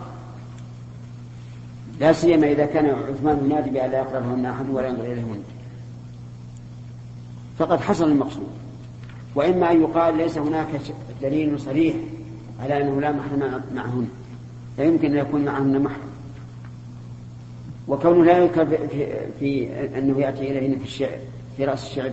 لا 1.99 2.13
سيما 2.13 2.51
إذا 2.51 2.65
كان 2.65 2.85
عثمان 2.85 3.45
ينادي 3.45 3.69
بأن 3.69 3.91
لا 3.91 3.97
يقربهن 3.97 4.45
أحد 4.45 4.69
ولا 4.69 4.87
ينظر 4.87 5.03
إليهن. 5.03 5.43
فقد 7.59 7.79
حصل 7.79 8.11
المقصود. 8.11 8.49
وإما 9.35 9.71
أن 9.71 9.81
يقال 9.81 10.17
ليس 10.17 10.37
هناك 10.37 10.67
دليل 11.21 11.59
صريح 11.59 11.95
على 12.63 12.81
أنه 12.81 13.01
لا 13.01 13.11
محرم 13.11 13.61
معهن 13.75 14.07
لا 14.77 14.83
يمكن 14.83 15.11
أن 15.11 15.17
يكون 15.17 15.45
معهن 15.45 15.81
محرم. 15.81 16.09
وكونه 17.87 18.25
لا 18.25 18.37
يذكر 18.37 18.65
في, 18.65 19.07
في, 19.39 19.69
أنه 19.97 20.19
يأتي 20.19 20.51
إليهن 20.51 20.79
في 20.79 20.83
الشعر. 20.83 21.19
في 21.59 21.65
رأس 21.65 21.83
الشعر 21.83 22.11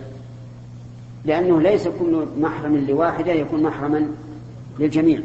لأنه 1.24 1.60
ليس 1.60 1.88
كل 1.88 2.26
محرم 2.38 2.76
لواحدة 2.76 3.32
يكون 3.32 3.62
محرما 3.62 4.10
للجميع. 4.78 5.20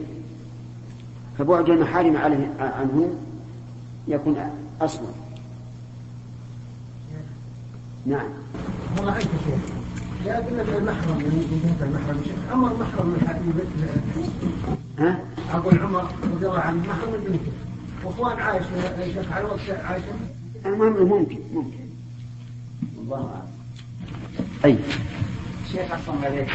فبعد 1.38 1.70
المحارم 1.70 2.18
عنهن 2.60 3.16
يكون 4.08 4.38
أصلا 4.82 5.08
نعم. 8.06 8.30
ما 8.98 9.02
رأيت 9.04 9.24
شيء 9.24 9.60
لا 10.26 10.40
المحرم 10.78 11.18
من 11.18 11.64
جهة 11.64 11.86
المحرم 11.88 12.24
شيء 12.24 12.54
أما 12.54 12.72
المحرم 12.72 13.08
من 13.08 13.28
حبيبة 13.28 13.64
ها؟ 15.00 15.20
أقول 15.54 15.80
عمر 15.80 16.04
رضي 16.24 16.46
الله 16.46 16.60
عنه 16.60 16.82
محرم 16.82 17.12
من 17.12 17.24
بنته 17.28 17.52
وإخوان 18.06 18.40
عائشة 18.40 19.14
شيخ 19.14 19.32
على 19.32 19.46
وقت 19.46 19.70
عائشة؟ 19.70 20.06
المهم 20.66 21.08
ممكن 21.08 21.40
ممكن. 21.54 21.86
والله 22.98 23.18
أعلم. 23.18 23.61
أي. 24.66 24.78
شيخ 25.72 25.92
أحسن 25.92 26.24
عليك. 26.24 26.50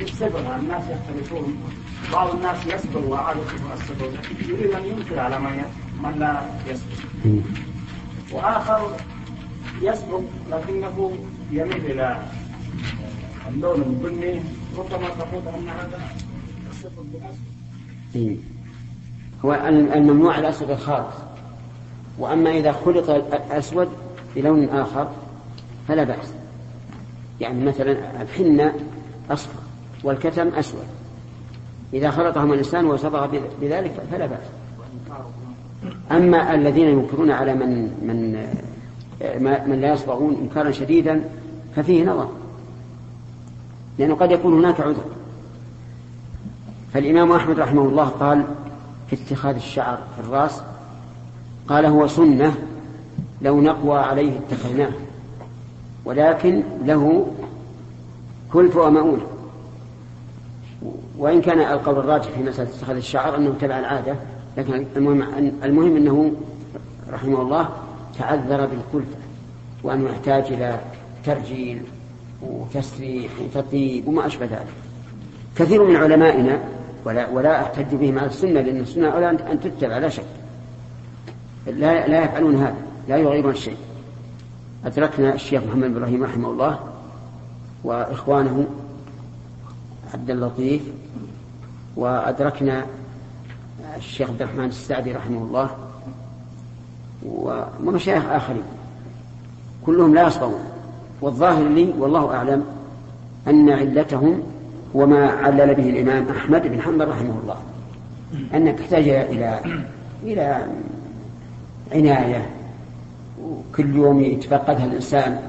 السبر 0.00 0.56
الناس 0.56 0.82
يختلفون. 0.90 1.56
بعض 2.12 2.34
الناس 2.34 2.66
يصبر 2.66 3.06
وعادته 3.08 3.74
الصبر 3.74 4.10
يريد 4.48 4.70
أن 4.70 4.84
ينكر 4.84 5.18
على 5.18 5.38
من 5.38 5.64
من 6.02 6.18
لا 6.18 6.42
يصبر. 6.68 7.42
وآخر 8.32 8.96
يصبر 9.82 10.22
لكنه 10.50 11.12
يميل 11.50 11.86
إلى 11.86 12.22
اللون 13.48 13.82
البني 13.82 14.40
ربما 14.78 15.08
تقول 15.08 15.48
أن 15.54 15.68
هذا 15.68 16.00
الصبر 16.70 17.02
بنفسه. 18.14 18.36
هو 19.44 19.54
الممنوع 19.94 20.38
الأسود 20.38 20.70
الخالص 20.70 21.14
وأما 22.18 22.50
إذا 22.50 22.72
خلط 22.72 23.10
الأسود 23.10 23.88
بلون 24.36 24.68
آخر 24.68 25.10
فلا 25.88 26.04
بأس. 26.04 26.39
يعني 27.40 27.64
مثلا 27.64 28.22
الحنة 28.22 28.74
أصفر 29.30 29.60
والكتم 30.04 30.48
أسود. 30.48 30.84
إذا 31.94 32.10
خلطهما 32.10 32.54
الإنسان 32.54 32.84
وصبغ 32.84 33.38
بذلك 33.60 33.92
فلا 34.12 34.26
بأس. 34.26 34.46
أما 36.12 36.54
الذين 36.54 36.86
ينكرون 36.86 37.30
على 37.30 37.54
من 37.54 37.82
من 38.02 38.32
من 39.70 39.80
لا 39.80 39.92
يصبغون 39.92 40.36
إنكارا 40.42 40.70
شديدا 40.70 41.24
ففيه 41.76 42.04
نظر. 42.04 42.28
لأنه 43.98 44.14
قد 44.14 44.30
يكون 44.30 44.58
هناك 44.64 44.80
عذر. 44.80 45.04
فالإمام 46.92 47.32
أحمد 47.32 47.60
رحمه 47.60 47.82
الله 47.82 48.08
قال 48.08 48.44
في 49.10 49.16
اتخاذ 49.16 49.54
الشعر 49.54 49.98
في 50.16 50.20
الرأس 50.20 50.62
قال 51.68 51.86
هو 51.86 52.06
سنة 52.06 52.54
لو 53.42 53.60
نقوى 53.60 53.98
عليه 53.98 54.38
اتخذناه. 54.38 54.90
ولكن 56.10 56.62
له 56.84 57.26
كلف 58.52 58.76
ومؤونة 58.76 59.26
وإن 61.18 61.40
كان 61.40 61.60
القول 61.60 61.98
الراجح 61.98 62.30
في 62.30 62.42
مسألة 62.42 62.68
اتخاذ 62.68 62.96
الشعر 62.96 63.36
أنه 63.36 63.54
تبع 63.60 63.78
العادة 63.78 64.14
لكن 64.56 64.86
المهم, 64.96 65.22
المهم 65.64 65.96
أنه 65.96 66.32
رحمه 67.10 67.42
الله 67.42 67.68
تعذر 68.18 68.66
بالكلفة 68.66 69.16
وأنه 69.82 70.10
يحتاج 70.10 70.52
إلى 70.52 70.80
ترجيل 71.24 71.82
وتسريح 72.42 73.32
وتطيب 73.40 74.08
وما 74.08 74.26
أشبه 74.26 74.46
ذلك. 74.46 74.66
كثير 75.56 75.84
من 75.84 75.96
علمائنا 75.96 76.60
ولا, 77.04 77.28
ولا 77.28 77.62
أحتج 77.62 77.94
بهم 77.94 78.18
على 78.18 78.28
السنة 78.28 78.60
لأن 78.60 78.80
السنة 78.80 79.08
أولى 79.08 79.30
أن 79.30 79.60
تتبع 79.60 79.98
لا 79.98 80.08
شك. 80.08 80.24
لا, 81.66 82.08
لا 82.08 82.24
يفعلون 82.24 82.56
هذا 82.56 82.76
لا 83.08 83.16
يغيرون 83.16 83.52
الشيء. 83.52 83.76
أدركنا 84.86 85.34
الشيخ 85.34 85.62
محمد 85.62 85.88
بن 85.88 85.96
إبراهيم 85.96 86.22
رحمه 86.22 86.50
الله 86.50 86.78
وإخوانه 87.84 88.66
عبد 90.14 90.30
اللطيف 90.30 90.82
وأدركنا 91.96 92.86
الشيخ 93.96 94.30
عبد 94.30 94.42
الرحمن 94.42 94.64
السعدي 94.64 95.12
رحمه 95.12 95.42
الله 95.42 95.70
ومشايخ 97.82 98.24
آخرين. 98.26 98.62
كلهم 99.86 100.14
لا 100.14 100.26
يصبرون 100.26 100.64
والظاهر 101.20 101.68
لي 101.68 101.94
والله 101.98 102.34
أعلم 102.34 102.64
أن 103.48 103.70
علتهم 103.70 104.42
وما 104.94 105.30
علل 105.30 105.74
به 105.74 105.90
الإمام 105.90 106.28
أحمد 106.28 106.62
بن 106.62 106.82
حنبل 106.82 107.08
رحمه 107.08 107.34
الله 107.42 107.56
أنك 108.54 108.78
تحتاج 108.78 109.08
إلى 109.08 109.60
إلى 110.22 110.66
عناية 111.92 112.50
وكل 113.44 113.96
يوم 113.96 114.20
يتفقدها 114.20 114.84
الإنسان. 114.84 115.40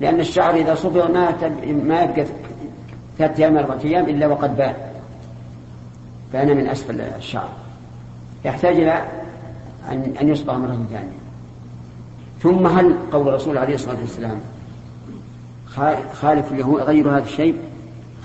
لأن 0.00 0.20
الشعر 0.20 0.54
إذا 0.54 0.74
صبغ 0.74 1.12
ما 1.12 1.30
ما 1.84 2.02
يبقى 2.02 2.26
ثلاثة 3.18 3.44
أيام 3.44 3.56
أربعة 3.56 3.80
أيام 3.84 4.08
إلا 4.08 4.26
وقد 4.26 4.56
بان. 4.56 4.74
فأنا 6.32 6.54
من 6.54 6.66
أسفل 6.66 7.00
الشعر. 7.00 7.48
يحتاج 8.44 8.76
إلى 8.76 9.04
أن 9.88 10.12
أن 10.20 10.28
يصبغ 10.28 10.58
مرة 10.58 10.86
ثانية. 10.90 11.24
ثم 12.40 12.66
هل 12.66 12.96
قول 13.12 13.28
الرسول 13.28 13.58
عليه 13.58 13.74
الصلاة 13.74 14.00
والسلام 14.00 14.40
خالف 16.12 16.52
اليهود 16.52 16.80
غير 16.80 17.10
هذا 17.10 17.24
الشيء؟ 17.24 17.58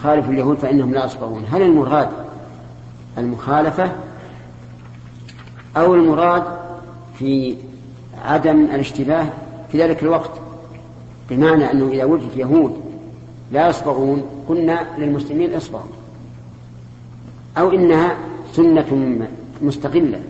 خالف 0.03 0.29
اليهود 0.29 0.57
فإنهم 0.57 0.93
لا 0.93 1.05
يصبغون. 1.05 1.45
هل 1.51 1.61
المراد 1.61 2.09
المخالفة 3.17 3.91
أو 5.77 5.95
المراد 5.95 6.43
في 7.13 7.55
عدم 8.25 8.65
الاشتباه 8.65 9.25
في 9.71 9.83
ذلك 9.83 10.03
الوقت 10.03 10.31
بمعنى 11.29 11.71
أنه 11.71 11.87
إذا 11.87 12.03
وجد 12.03 12.37
يهود 12.37 12.81
لا 13.51 13.69
يصبغون 13.69 14.23
قلنا 14.49 14.87
للمسلمين 14.97 15.53
اصبغوا 15.53 15.83
أو 17.57 17.71
إنها 17.71 18.17
سنة 18.53 19.19
مستقلة. 19.61 20.21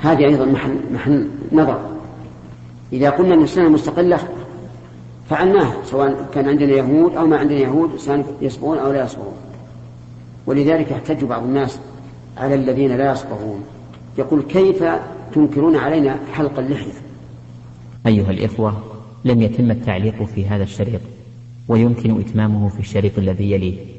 هذه 0.00 0.24
أيضا 0.24 0.44
محل, 0.44 0.76
محل 0.92 1.28
نظر. 1.52 1.80
إذا 2.92 3.10
قلنا 3.10 3.34
أن 3.34 3.42
السنة 3.42 3.68
مستقلة 3.68 4.18
فعلناها 5.30 5.74
سواء 5.84 6.28
كان 6.34 6.48
عندنا 6.48 6.72
يهود 6.72 7.16
أو 7.16 7.26
ما 7.26 7.36
عندنا 7.36 7.58
يهود 7.58 7.90
يصبغون 8.40 8.78
أو 8.78 8.92
لا 8.92 9.04
يصبغون. 9.04 9.36
ولذلك 10.46 10.90
يحتج 10.90 11.24
بعض 11.24 11.42
الناس 11.42 11.78
على 12.36 12.54
الذين 12.54 12.96
لا 12.96 13.12
يصبغون. 13.12 13.64
يقول 14.18 14.42
كيف 14.42 14.84
تنكرون 15.32 15.76
علينا 15.76 16.18
حلق 16.32 16.58
اللحية. 16.58 16.92
أيها 18.06 18.30
الإخوة 18.30 18.82
لم 19.24 19.42
يتم 19.42 19.70
التعليق 19.70 20.22
في 20.22 20.46
هذا 20.46 20.62
الشريط 20.62 21.00
ويمكن 21.68 22.20
إتمامه 22.20 22.68
في 22.68 22.80
الشريط 22.80 23.18
الذي 23.18 23.50
يليه. 23.52 23.93